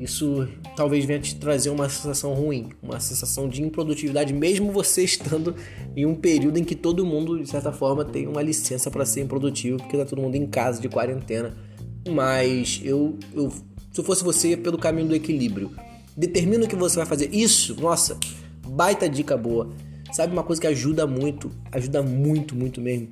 isso 0.00 0.48
talvez 0.74 1.04
venha 1.04 1.20
te 1.20 1.34
trazer 1.36 1.68
uma 1.68 1.88
sensação 1.88 2.32
ruim, 2.32 2.70
uma 2.82 2.98
sensação 2.98 3.46
de 3.46 3.62
improdutividade, 3.62 4.32
mesmo 4.32 4.72
você 4.72 5.04
estando 5.04 5.54
em 5.94 6.06
um 6.06 6.14
período 6.14 6.58
em 6.58 6.64
que 6.64 6.74
todo 6.74 7.04
mundo, 7.04 7.38
de 7.38 7.48
certa 7.48 7.70
forma, 7.70 8.02
tem 8.02 8.26
uma 8.26 8.40
licença 8.40 8.90
para 8.90 9.04
ser 9.04 9.20
improdutivo, 9.20 9.76
porque 9.76 9.98
tá 9.98 10.06
todo 10.06 10.22
mundo 10.22 10.36
em 10.36 10.46
casa 10.46 10.80
de 10.80 10.88
quarentena. 10.88 11.54
Mas 12.08 12.80
eu, 12.82 13.18
eu 13.34 13.52
se 13.92 14.00
eu 14.00 14.04
fosse 14.04 14.24
você, 14.24 14.56
pelo 14.56 14.78
caminho 14.78 15.08
do 15.08 15.14
equilíbrio. 15.14 15.70
Determina 16.16 16.64
o 16.64 16.68
que 16.68 16.76
você 16.76 16.96
vai 16.96 17.06
fazer. 17.06 17.28
Isso, 17.34 17.78
nossa, 17.80 18.16
baita 18.66 19.08
dica 19.08 19.36
boa. 19.36 19.68
Sabe 20.12 20.32
uma 20.32 20.42
coisa 20.42 20.60
que 20.60 20.66
ajuda 20.66 21.06
muito, 21.06 21.50
ajuda 21.70 22.02
muito, 22.02 22.54
muito 22.54 22.80
mesmo. 22.80 23.08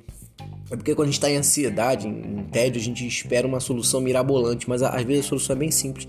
É 0.71 0.75
porque 0.75 0.93
quando 0.93 1.07
a 1.07 1.11
gente 1.11 1.17
está 1.17 1.29
em 1.29 1.37
ansiedade, 1.37 2.07
em 2.07 2.43
tédio, 2.51 2.79
a 2.79 2.83
gente 2.83 3.05
espera 3.05 3.47
uma 3.47 3.59
solução 3.59 3.99
mirabolante, 3.99 4.69
mas 4.69 4.81
às 4.81 5.03
vezes 5.03 5.25
a 5.25 5.29
solução 5.29 5.55
é 5.55 5.59
bem 5.59 5.71
simples 5.71 6.07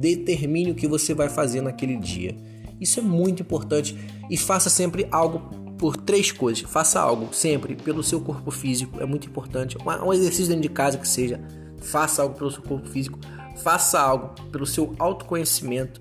determine 0.00 0.70
o 0.70 0.74
que 0.74 0.88
você 0.88 1.12
vai 1.12 1.28
fazer 1.28 1.60
naquele 1.60 1.96
dia. 1.96 2.34
Isso 2.80 2.98
é 2.98 3.02
muito 3.02 3.42
importante 3.42 3.96
e 4.30 4.36
faça 4.36 4.70
sempre 4.70 5.06
algo 5.10 5.40
por 5.76 5.96
três 5.96 6.32
coisas. 6.32 6.62
Faça 6.62 6.98
algo 6.98 7.34
sempre 7.34 7.76
pelo 7.76 8.02
seu 8.02 8.20
corpo 8.20 8.50
físico, 8.50 8.98
é 9.00 9.04
muito 9.04 9.28
importante. 9.28 9.76
Um 9.84 10.12
exercício 10.12 10.48
dentro 10.48 10.62
de 10.62 10.70
casa 10.70 10.96
que 10.96 11.06
seja. 11.06 11.38
Faça 11.82 12.22
algo 12.22 12.34
pelo 12.34 12.50
seu 12.50 12.62
corpo 12.62 12.88
físico. 12.88 13.18
Faça 13.62 14.00
algo 14.00 14.34
pelo 14.50 14.64
seu 14.64 14.94
autoconhecimento. 14.98 16.00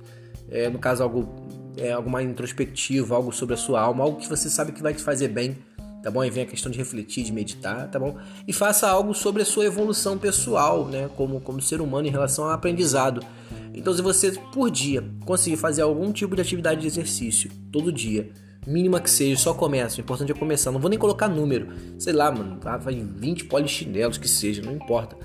É, 0.49 0.69
no 0.69 0.79
caso, 0.79 1.03
algo, 1.03 1.27
é, 1.77 1.91
algo 1.91 2.09
algo 3.11 3.31
sobre 3.33 3.53
a 3.53 3.57
sua 3.57 3.81
alma, 3.81 4.03
algo 4.05 4.17
que 4.17 4.29
você 4.29 4.49
sabe 4.49 4.71
que 4.71 4.81
vai 4.81 4.93
te 4.93 5.01
fazer 5.01 5.27
bem 5.27 5.57
tá 6.01 6.09
bom? 6.09 6.21
Aí 6.21 6.29
vem 6.29 6.43
a 6.43 6.45
questão 6.45 6.71
de 6.71 6.77
refletir, 6.77 7.25
de 7.25 7.33
meditar, 7.33 7.89
tá 7.89 7.99
bom? 7.99 8.15
E 8.47 8.53
faça 8.53 8.89
algo 8.89 9.13
sobre 9.13 9.41
a 9.41 9.45
sua 9.45 9.65
evolução 9.65 10.17
pessoal, 10.17 10.85
né? 10.85 11.09
Como, 11.17 11.41
como 11.41 11.61
ser 11.61 11.81
humano 11.81 12.07
em 12.07 12.11
relação 12.11 12.45
ao 12.45 12.51
aprendizado. 12.51 13.21
Então, 13.73 13.93
se 13.93 14.01
você 14.01 14.31
por 14.53 14.69
dia 14.69 15.03
conseguir 15.25 15.57
fazer 15.57 15.81
algum 15.81 16.11
tipo 16.11 16.35
de 16.35 16.41
atividade 16.41 16.81
de 16.81 16.87
exercício 16.87 17.51
todo 17.71 17.91
dia, 17.91 18.29
mínima 18.65 18.99
que 18.99 19.09
seja, 19.09 19.39
só 19.39 19.53
começa. 19.53 19.97
O 19.97 20.01
importante 20.01 20.31
é 20.31 20.35
começar. 20.35 20.71
Não 20.71 20.79
vou 20.79 20.89
nem 20.89 20.99
colocar 20.99 21.27
número, 21.27 21.67
sei 21.97 22.13
lá, 22.13 22.31
mano, 22.31 22.57
tá? 22.57 22.77
vai 22.77 22.95
20 22.95 23.45
polichinelos 23.45 24.17
que 24.17 24.27
seja, 24.27 24.61
não 24.61 24.73
importa. 24.73 25.17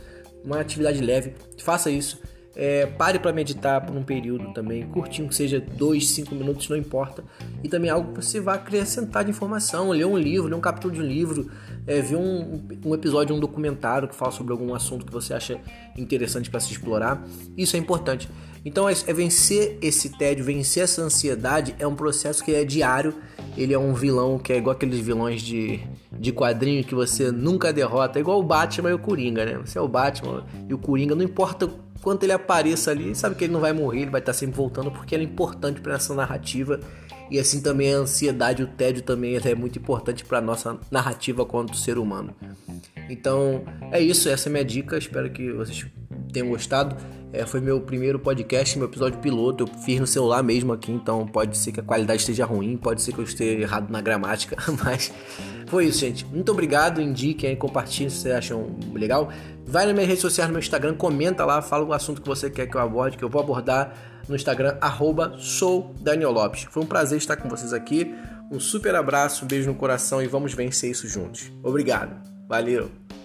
Uma 0.44 0.60
atividade 0.60 1.00
leve, 1.00 1.34
faça 1.58 1.90
isso. 1.90 2.18
É, 2.56 2.86
pare 2.86 3.18
para 3.18 3.32
meditar 3.32 3.84
por 3.84 3.96
um 3.96 4.02
período 4.02 4.52
também, 4.52 4.86
curtinho, 4.86 5.28
que 5.28 5.34
seja 5.34 5.60
2, 5.60 6.08
5 6.08 6.34
minutos, 6.34 6.68
não 6.68 6.76
importa. 6.76 7.24
E 7.62 7.68
também 7.68 7.90
algo 7.90 8.12
que 8.12 8.24
você 8.24 8.40
vá 8.40 8.54
acrescentar 8.54 9.24
de 9.24 9.30
informação, 9.30 9.90
ler 9.90 10.06
um 10.06 10.16
livro, 10.16 10.48
ler 10.48 10.54
um 10.54 10.60
capítulo 10.60 10.94
de 10.94 11.00
um 11.00 11.04
livro, 11.04 11.50
é, 11.86 12.00
ver 12.00 12.16
um, 12.16 12.62
um 12.84 12.94
episódio, 12.94 13.34
um 13.34 13.40
documentário 13.40 14.06
que 14.08 14.14
fala 14.14 14.30
sobre 14.30 14.52
algum 14.52 14.72
assunto 14.74 15.04
que 15.04 15.12
você 15.12 15.34
acha 15.34 15.58
interessante 15.96 16.48
para 16.48 16.60
se 16.60 16.72
explorar. 16.72 17.26
Isso 17.56 17.76
é 17.76 17.78
importante. 17.78 18.28
Então 18.64 18.88
é, 18.88 18.94
é 19.06 19.12
vencer 19.12 19.78
esse 19.82 20.16
tédio, 20.16 20.44
vencer 20.44 20.84
essa 20.84 21.02
ansiedade 21.02 21.74
é 21.78 21.86
um 21.86 21.94
processo 21.94 22.42
que 22.42 22.54
é 22.54 22.64
diário. 22.64 23.14
Ele 23.56 23.74
é 23.74 23.78
um 23.78 23.92
vilão 23.92 24.38
que 24.38 24.52
é 24.52 24.56
igual 24.56 24.74
aqueles 24.74 24.98
vilões 25.00 25.42
de, 25.42 25.80
de 26.12 26.32
quadrinho 26.32 26.82
que 26.82 26.94
você 26.94 27.30
nunca 27.30 27.72
derrota, 27.72 28.18
é 28.18 28.20
igual 28.20 28.40
o 28.40 28.42
Batman 28.42 28.90
e 28.90 28.94
o 28.94 28.98
Coringa, 28.98 29.44
né? 29.44 29.58
Você 29.64 29.78
é 29.78 29.80
o 29.80 29.86
Batman 29.86 30.44
e 30.68 30.74
o 30.74 30.78
Coringa, 30.78 31.14
não 31.14 31.22
importa 31.22 31.70
quanto 32.04 32.22
ele 32.24 32.32
apareça 32.32 32.90
ali, 32.90 33.14
sabe 33.14 33.34
que 33.34 33.44
ele 33.44 33.52
não 33.54 33.60
vai 33.60 33.72
morrer, 33.72 34.02
ele 34.02 34.10
vai 34.10 34.20
estar 34.20 34.34
sempre 34.34 34.54
voltando 34.54 34.90
porque 34.90 35.14
ele 35.14 35.24
é 35.24 35.26
importante 35.26 35.80
para 35.80 35.94
essa 35.94 36.14
narrativa. 36.14 36.78
E 37.30 37.38
assim 37.38 37.62
também 37.62 37.94
a 37.94 37.96
ansiedade, 37.96 38.62
o 38.62 38.66
tédio 38.66 39.02
também 39.02 39.34
é 39.42 39.54
muito 39.54 39.78
importante 39.78 40.22
para 40.22 40.38
nossa 40.42 40.78
narrativa 40.90 41.46
quanto 41.46 41.74
ser 41.74 41.96
humano. 41.96 42.34
Então 43.08 43.64
é 43.90 43.98
isso, 43.98 44.28
essa 44.28 44.48
é 44.48 44.50
a 44.50 44.52
minha 44.52 44.64
dica. 44.64 44.98
Espero 44.98 45.30
que 45.30 45.50
vocês 45.50 45.86
tenham 46.34 46.48
gostado. 46.48 46.96
É, 47.32 47.44
foi 47.44 47.60
meu 47.60 47.80
primeiro 47.80 48.18
podcast, 48.18 48.78
meu 48.78 48.86
episódio 48.86 49.18
piloto. 49.18 49.64
Eu 49.64 49.66
fiz 49.82 49.98
no 49.98 50.06
celular 50.06 50.42
mesmo 50.42 50.72
aqui, 50.72 50.92
então 50.92 51.26
pode 51.26 51.56
ser 51.56 51.72
que 51.72 51.80
a 51.80 51.82
qualidade 51.82 52.20
esteja 52.20 52.44
ruim, 52.44 52.76
pode 52.76 53.02
ser 53.02 53.12
que 53.12 53.18
eu 53.18 53.24
esteja 53.24 53.58
errado 53.60 53.90
na 53.90 54.00
gramática, 54.00 54.56
mas 54.84 55.12
foi 55.66 55.86
isso, 55.86 55.98
gente. 55.98 56.24
Muito 56.26 56.52
obrigado, 56.52 57.00
indiquem, 57.00 57.56
compartilhem 57.56 58.08
se 58.08 58.18
vocês 58.18 58.34
acham 58.34 58.76
legal. 58.92 59.30
Vai 59.66 59.86
nas 59.86 59.94
minhas 59.94 60.08
redes 60.08 60.22
sociais, 60.22 60.48
no 60.48 60.52
meu 60.52 60.60
Instagram, 60.60 60.94
comenta 60.94 61.44
lá, 61.44 61.60
fala 61.62 61.84
o 61.84 61.92
assunto 61.92 62.20
que 62.20 62.28
você 62.28 62.50
quer 62.50 62.66
que 62.66 62.76
eu 62.76 62.80
aborde, 62.80 63.16
que 63.16 63.24
eu 63.24 63.28
vou 63.28 63.40
abordar 63.40 63.94
no 64.28 64.36
Instagram, 64.36 64.76
arroba. 64.80 65.36
Foi 66.70 66.82
um 66.82 66.86
prazer 66.86 67.18
estar 67.18 67.36
com 67.36 67.48
vocês 67.48 67.72
aqui. 67.72 68.14
Um 68.52 68.60
super 68.60 68.94
abraço, 68.94 69.44
um 69.44 69.48
beijo 69.48 69.68
no 69.68 69.74
coração 69.74 70.22
e 70.22 70.26
vamos 70.26 70.54
vencer 70.54 70.90
isso 70.90 71.08
juntos. 71.08 71.50
Obrigado. 71.62 72.14
Valeu! 72.48 73.23